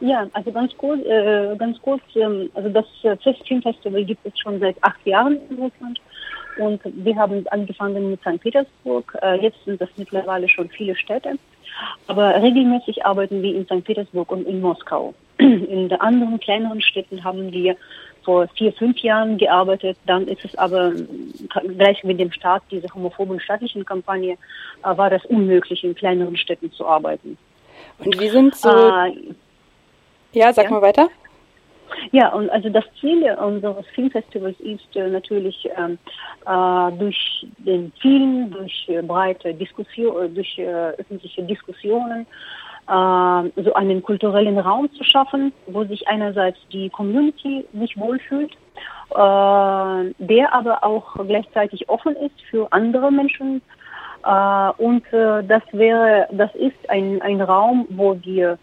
Ja, 0.00 0.26
also 0.32 0.52
ganz 0.52 0.76
kurz, 0.76 1.04
äh, 1.04 1.56
ganz 1.56 1.80
kurz 1.82 2.02
ähm, 2.14 2.50
also 2.54 2.68
das 2.68 2.86
äh, 3.02 3.16
Filmfestival 3.46 4.04
gibt 4.04 4.24
es 4.24 4.38
schon 4.38 4.60
seit 4.60 4.76
acht 4.82 5.04
Jahren 5.04 5.40
in 5.50 5.58
Russland 5.58 6.00
und 6.58 6.80
wir 6.84 7.16
haben 7.16 7.44
angefangen 7.50 8.10
mit 8.10 8.20
St. 8.20 8.40
Petersburg. 8.40 9.16
Äh, 9.22 9.40
jetzt 9.40 9.64
sind 9.64 9.80
das 9.80 9.88
mittlerweile 9.96 10.48
schon 10.48 10.68
viele 10.68 10.94
Städte, 10.94 11.36
aber 12.06 12.42
regelmäßig 12.42 13.04
arbeiten 13.04 13.42
wir 13.42 13.54
in 13.54 13.64
St. 13.64 13.84
Petersburg 13.84 14.30
und 14.30 14.46
in 14.46 14.60
Moskau. 14.60 15.14
In 15.38 15.88
den 15.88 16.00
anderen 16.00 16.40
kleineren 16.40 16.82
Städten 16.82 17.22
haben 17.22 17.52
wir 17.52 17.76
vor 18.24 18.48
vier, 18.56 18.72
fünf 18.72 18.98
Jahren 18.98 19.38
gearbeitet. 19.38 19.96
Dann 20.04 20.26
ist 20.26 20.44
es 20.44 20.54
aber 20.56 20.92
gleich 21.76 22.02
mit 22.02 22.18
dem 22.18 22.32
Start 22.32 22.62
dieser 22.70 22.92
homophoben 22.92 23.38
staatlichen 23.38 23.84
Kampagne 23.84 24.32
äh, 24.82 24.96
war 24.96 25.10
das 25.10 25.24
unmöglich, 25.26 25.84
in 25.84 25.94
kleineren 25.94 26.36
Städten 26.36 26.72
zu 26.72 26.86
arbeiten. 26.86 27.38
Und 27.98 28.20
wie 28.20 28.28
sind 28.28 28.54
so 28.56 28.68
äh, 28.68 29.12
ja, 30.32 30.52
sag 30.52 30.64
ja. 30.64 30.70
mal 30.70 30.82
weiter. 30.82 31.08
Ja, 32.10 32.32
und 32.32 32.50
also 32.50 32.68
das 32.68 32.84
Ziel 33.00 33.30
unseres 33.34 33.86
Filmfestivals 33.94 34.58
ist 34.60 34.96
äh, 34.96 35.08
natürlich 35.08 35.68
ähm, 35.76 35.98
äh, 36.46 36.92
durch 36.98 37.46
den 37.58 37.92
Film, 38.00 38.50
durch 38.50 38.88
äh, 38.88 39.02
breite 39.02 39.54
Diskussion, 39.54 40.24
äh, 40.24 40.28
durch 40.28 40.58
äh, 40.58 40.90
öffentliche 40.98 41.42
Diskussionen 41.42 42.26
äh, 42.88 43.62
so 43.62 43.74
einen 43.74 44.02
kulturellen 44.02 44.58
Raum 44.58 44.90
zu 44.92 45.04
schaffen, 45.04 45.52
wo 45.66 45.84
sich 45.84 46.06
einerseits 46.08 46.58
die 46.72 46.88
Community 46.90 47.66
sich 47.74 47.96
wohlfühlt, 47.98 48.52
der 49.10 50.52
aber 50.52 50.84
auch 50.84 51.16
gleichzeitig 51.26 51.88
offen 51.88 52.14
ist 52.16 52.38
für 52.50 52.70
andere 52.72 53.10
Menschen. 53.10 53.62
und 54.76 55.02
das 55.10 55.62
wäre, 55.72 56.28
das 56.30 56.54
ist 56.54 56.90
ein, 56.90 57.22
ein 57.22 57.40
Raum, 57.40 57.86
wo 57.88 58.18
wir 58.22 58.58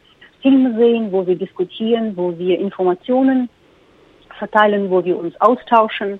Filme 0.45 0.77
sehen, 0.77 1.11
wo 1.11 1.25
wir 1.25 1.35
diskutieren, 1.35 2.15
wo 2.15 2.37
wir 2.37 2.59
Informationen 2.59 3.49
verteilen, 4.37 4.91
wo 4.91 5.03
wir 5.03 5.17
uns 5.17 5.33
austauschen. 5.41 6.19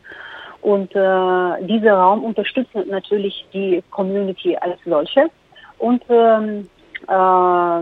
Und 0.63 0.95
äh, 0.95 1.67
dieser 1.67 1.93
Raum 1.93 2.23
unterstützt 2.23 2.73
natürlich 2.87 3.45
die 3.53 3.83
Community 3.91 4.57
als 4.57 4.79
solche 4.83 5.29
und 5.77 6.01
ähm, 6.09 6.67
äh, 7.07 7.79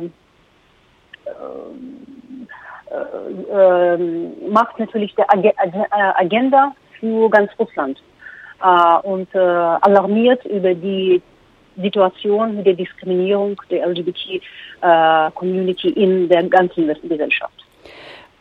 äh, 3.49 3.97
macht 4.49 4.79
natürlich 4.79 5.15
die 5.15 5.23
Agenda 6.19 6.75
für 6.99 7.29
ganz 7.29 7.51
Russland 7.57 8.03
äh, 8.61 9.07
und 9.07 9.33
äh, 9.33 9.39
alarmiert 9.39 10.43
über 10.43 10.73
die 10.73 11.21
Situation 11.81 12.57
mit 12.57 12.65
der 12.65 12.73
Diskriminierung 12.73 13.55
der 13.69 13.87
LGBT-Community 13.87 15.89
äh, 15.89 16.03
in 16.03 16.27
der 16.29 16.43
ganzen 16.43 16.87
Gesellschaft. 17.07 17.53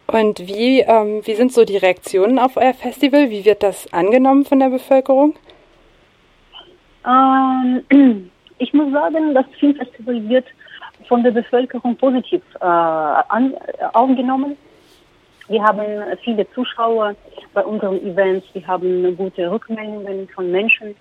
Und 0.06 0.40
wie, 0.40 0.80
ähm, 0.80 1.22
wie 1.24 1.34
sind 1.34 1.52
so 1.52 1.64
die 1.64 1.78
Reaktionen 1.78 2.38
auf 2.38 2.56
euer 2.56 2.74
Festival? 2.74 3.30
Wie 3.30 3.44
wird 3.44 3.62
das 3.62 3.92
angenommen 3.92 4.44
von 4.44 4.60
der 4.60 4.68
Bevölkerung? 4.68 5.34
Ähm, 7.06 7.82
ich 8.58 8.72
muss 8.74 8.92
sagen, 8.92 9.34
das 9.34 9.46
Filmfestival 9.58 10.28
wird 10.28 10.46
von 11.08 11.22
der 11.22 11.30
Bevölkerung 11.30 11.96
positiv 11.96 12.42
äh, 12.60 12.64
an, 12.64 13.54
äh, 13.54 13.84
aufgenommen. 13.92 14.56
Wir 15.48 15.62
haben 15.62 15.82
viele 16.22 16.48
Zuschauer 16.52 17.14
bei 17.52 17.64
unseren 17.64 18.00
Events, 18.06 18.46
wir 18.52 18.66
haben 18.66 19.16
gute 19.16 19.50
Rückmeldungen 19.50 20.28
von 20.28 20.50
Menschen 20.50 20.94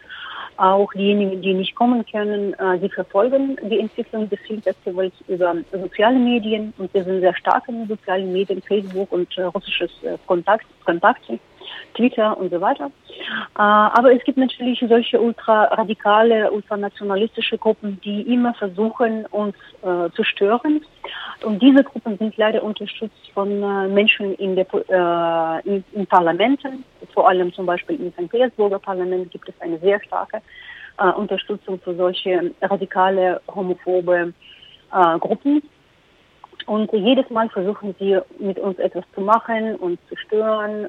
auch 0.57 0.91
diejenigen, 0.93 1.41
die 1.41 1.53
nicht 1.53 1.75
kommen 1.75 2.05
können, 2.05 2.53
äh, 2.53 2.79
sie 2.79 2.89
verfolgen 2.89 3.57
die 3.63 3.79
Entwicklung 3.79 4.29
des 4.29 4.39
Filmfestivals 4.41 5.13
über 5.27 5.55
soziale 5.71 6.19
Medien 6.19 6.73
und 6.77 6.93
wir 6.93 7.03
sind 7.03 7.21
sehr 7.21 7.35
stark 7.35 7.67
in 7.67 7.87
sozialen 7.87 8.31
Medien, 8.31 8.61
Facebook 8.61 9.11
und 9.11 9.35
äh, 9.37 9.43
russisches 9.43 9.91
äh, 10.03 10.17
Kontakt, 10.27 10.65
Kontakte. 10.85 11.39
Twitter 11.93 12.37
und 12.37 12.51
so 12.51 12.61
weiter. 12.61 12.91
Äh, 13.55 13.61
aber 13.61 14.13
es 14.13 14.23
gibt 14.23 14.37
natürlich 14.37 14.83
solche 14.87 15.19
ultraradikale, 15.19 16.51
ultranationalistische 16.51 17.57
Gruppen, 17.57 17.99
die 18.03 18.21
immer 18.21 18.53
versuchen, 18.53 19.25
uns 19.27 19.55
äh, 19.81 20.09
zu 20.15 20.23
stören. 20.23 20.81
Und 21.43 21.61
diese 21.61 21.83
Gruppen 21.83 22.17
sind 22.17 22.37
leider 22.37 22.63
unterstützt 22.63 23.29
von 23.33 23.63
äh, 23.63 23.87
Menschen 23.87 24.35
in, 24.35 24.55
der, 24.55 25.61
in, 25.65 26.07
Parlamenten. 26.07 26.83
Vor 27.13 27.27
allem 27.27 27.53
zum 27.53 27.65
Beispiel 27.65 27.99
im 27.99 28.11
St. 28.13 28.29
Petersburger 28.29 28.79
Parlament 28.79 29.31
gibt 29.31 29.49
es 29.49 29.55
eine 29.59 29.77
sehr 29.79 30.01
starke 30.03 30.41
Unterstützung 31.15 31.79
für 31.79 31.95
solche 31.95 32.51
radikale, 32.61 33.41
homophobe 33.47 34.33
Gruppen. 35.19 35.63
Und 36.67 36.91
jedes 36.93 37.29
Mal 37.31 37.49
versuchen 37.49 37.95
sie 37.97 38.19
mit 38.39 38.59
uns 38.59 38.77
etwas 38.77 39.05
zu 39.15 39.21
machen, 39.21 39.75
uns 39.77 39.99
zu 40.09 40.15
stören, 40.15 40.87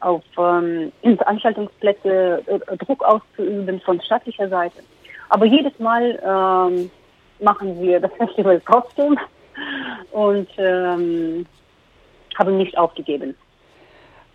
auf 0.00 0.22
ähm, 0.38 0.92
Veranstaltungsplätze 1.02 2.42
äh, 2.46 2.76
Druck 2.76 3.02
auszuüben 3.04 3.80
von 3.80 4.00
staatlicher 4.00 4.48
Seite. 4.48 4.82
Aber 5.28 5.46
jedes 5.46 5.78
Mal 5.78 6.20
ähm, 6.24 6.90
machen 7.40 7.80
wir 7.80 8.00
das 8.00 8.12
Festival 8.18 8.60
trotzdem 8.64 9.18
und 10.12 10.48
ähm, 10.58 11.46
haben 12.36 12.56
nicht 12.56 12.76
aufgegeben. 12.76 13.34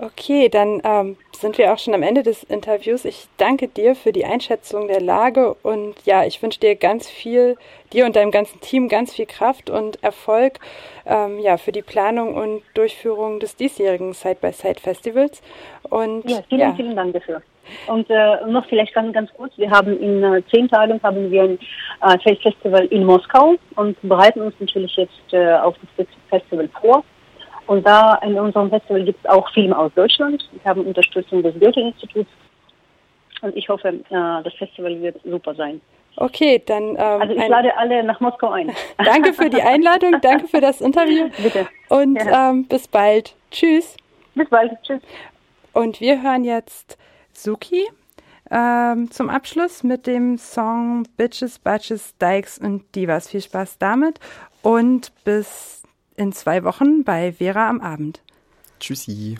Okay, 0.03 0.49
dann 0.49 0.81
ähm, 0.83 1.15
sind 1.31 1.59
wir 1.59 1.71
auch 1.71 1.77
schon 1.77 1.93
am 1.93 2.01
Ende 2.01 2.23
des 2.23 2.41
Interviews. 2.41 3.05
Ich 3.05 3.27
danke 3.37 3.67
dir 3.67 3.93
für 3.93 4.11
die 4.11 4.25
Einschätzung 4.25 4.87
der 4.87 4.99
Lage 4.99 5.53
und 5.61 5.93
ja, 6.05 6.25
ich 6.25 6.41
wünsche 6.41 6.59
dir 6.59 6.75
ganz 6.75 7.07
viel, 7.07 7.55
dir 7.93 8.07
und 8.07 8.15
deinem 8.15 8.31
ganzen 8.31 8.59
Team 8.61 8.89
ganz 8.89 9.13
viel 9.13 9.27
Kraft 9.27 9.69
und 9.69 10.03
Erfolg 10.03 10.57
ähm, 11.05 11.37
ja, 11.37 11.57
für 11.57 11.71
die 11.71 11.83
Planung 11.83 12.33
und 12.33 12.63
Durchführung 12.73 13.39
des 13.39 13.55
diesjährigen 13.55 14.13
Side-by-Side-Festivals. 14.13 15.43
Und, 15.83 16.27
ja, 16.27 16.39
vielen, 16.49 16.61
ja. 16.61 16.73
vielen 16.73 16.95
Dank 16.95 17.13
dafür. 17.13 17.43
Und 17.85 18.09
äh, 18.09 18.43
noch 18.47 18.65
vielleicht 18.65 18.95
ganz, 18.95 19.13
ganz 19.13 19.31
kurz, 19.37 19.55
wir 19.57 19.69
haben 19.69 20.01
in 20.01 20.23
äh, 20.23 20.41
zehn 20.49 20.67
Tagen 20.67 20.99
haben 21.03 21.29
wir 21.29 21.43
ein 21.43 21.59
äh, 22.01 22.35
Festival 22.41 22.85
in 22.87 23.05
Moskau 23.05 23.53
und 23.75 23.95
bereiten 24.01 24.41
uns 24.41 24.55
natürlich 24.59 24.95
jetzt 24.95 25.31
äh, 25.31 25.53
auf 25.53 25.75
das 25.95 26.07
Festival 26.27 26.67
vor. 26.81 27.03
Und 27.72 27.88
da 27.88 28.15
in 28.15 28.38
unserem 28.38 28.69
Festival 28.69 29.05
gibt 29.05 29.24
es 29.24 29.30
auch 29.30 29.49
Filme 29.53 29.78
aus 29.78 29.93
Deutschland. 29.95 30.45
Wir 30.51 30.69
haben 30.69 30.86
Unterstützung 30.86 31.41
des 31.41 31.57
Goethe-Instituts. 31.57 32.30
Und 33.43 33.55
ich 33.55 33.69
hoffe, 33.69 33.88
äh, 33.88 34.43
das 34.43 34.53
Festival 34.55 35.01
wird 35.01 35.22
super 35.24 35.55
sein. 35.55 35.80
Okay, 36.17 36.61
dann. 36.65 36.97
Ähm, 36.97 36.97
also 36.97 37.34
ich 37.34 37.47
lade 37.47 37.78
alle 37.78 38.03
nach 38.03 38.19
Moskau 38.19 38.49
ein. 38.49 38.74
danke 38.97 39.32
für 39.32 39.49
die 39.49 39.61
Einladung, 39.61 40.19
danke 40.22 40.49
für 40.49 40.59
das 40.59 40.82
Interview. 40.82 41.30
Bitte. 41.41 41.65
Und 41.88 42.17
ja. 42.17 42.49
ähm, 42.49 42.65
bis 42.67 42.89
bald. 42.89 43.36
Tschüss. 43.51 43.95
Bis 44.36 44.49
bald. 44.49 44.74
Tschüss. 44.84 45.01
Und 45.72 46.01
wir 46.01 46.22
hören 46.22 46.43
jetzt 46.43 46.97
Suki 47.32 47.88
ähm, 48.51 49.09
zum 49.11 49.30
Abschluss 49.30 49.82
mit 49.82 50.07
dem 50.07 50.38
Song 50.38 51.07
Bitches, 51.15 51.57
Batches, 51.57 52.17
Dykes 52.17 52.57
und 52.57 52.93
Divas. 52.93 53.30
Viel 53.30 53.41
Spaß 53.41 53.78
damit 53.78 54.19
und 54.61 55.13
bis 55.24 55.80
in 56.22 56.32
zwei 56.32 56.63
Wochen 56.63 57.03
bei 57.03 57.34
Vera 57.34 57.69
am 57.69 57.82
Abend. 57.82 58.22
Tschüssi. 58.80 59.39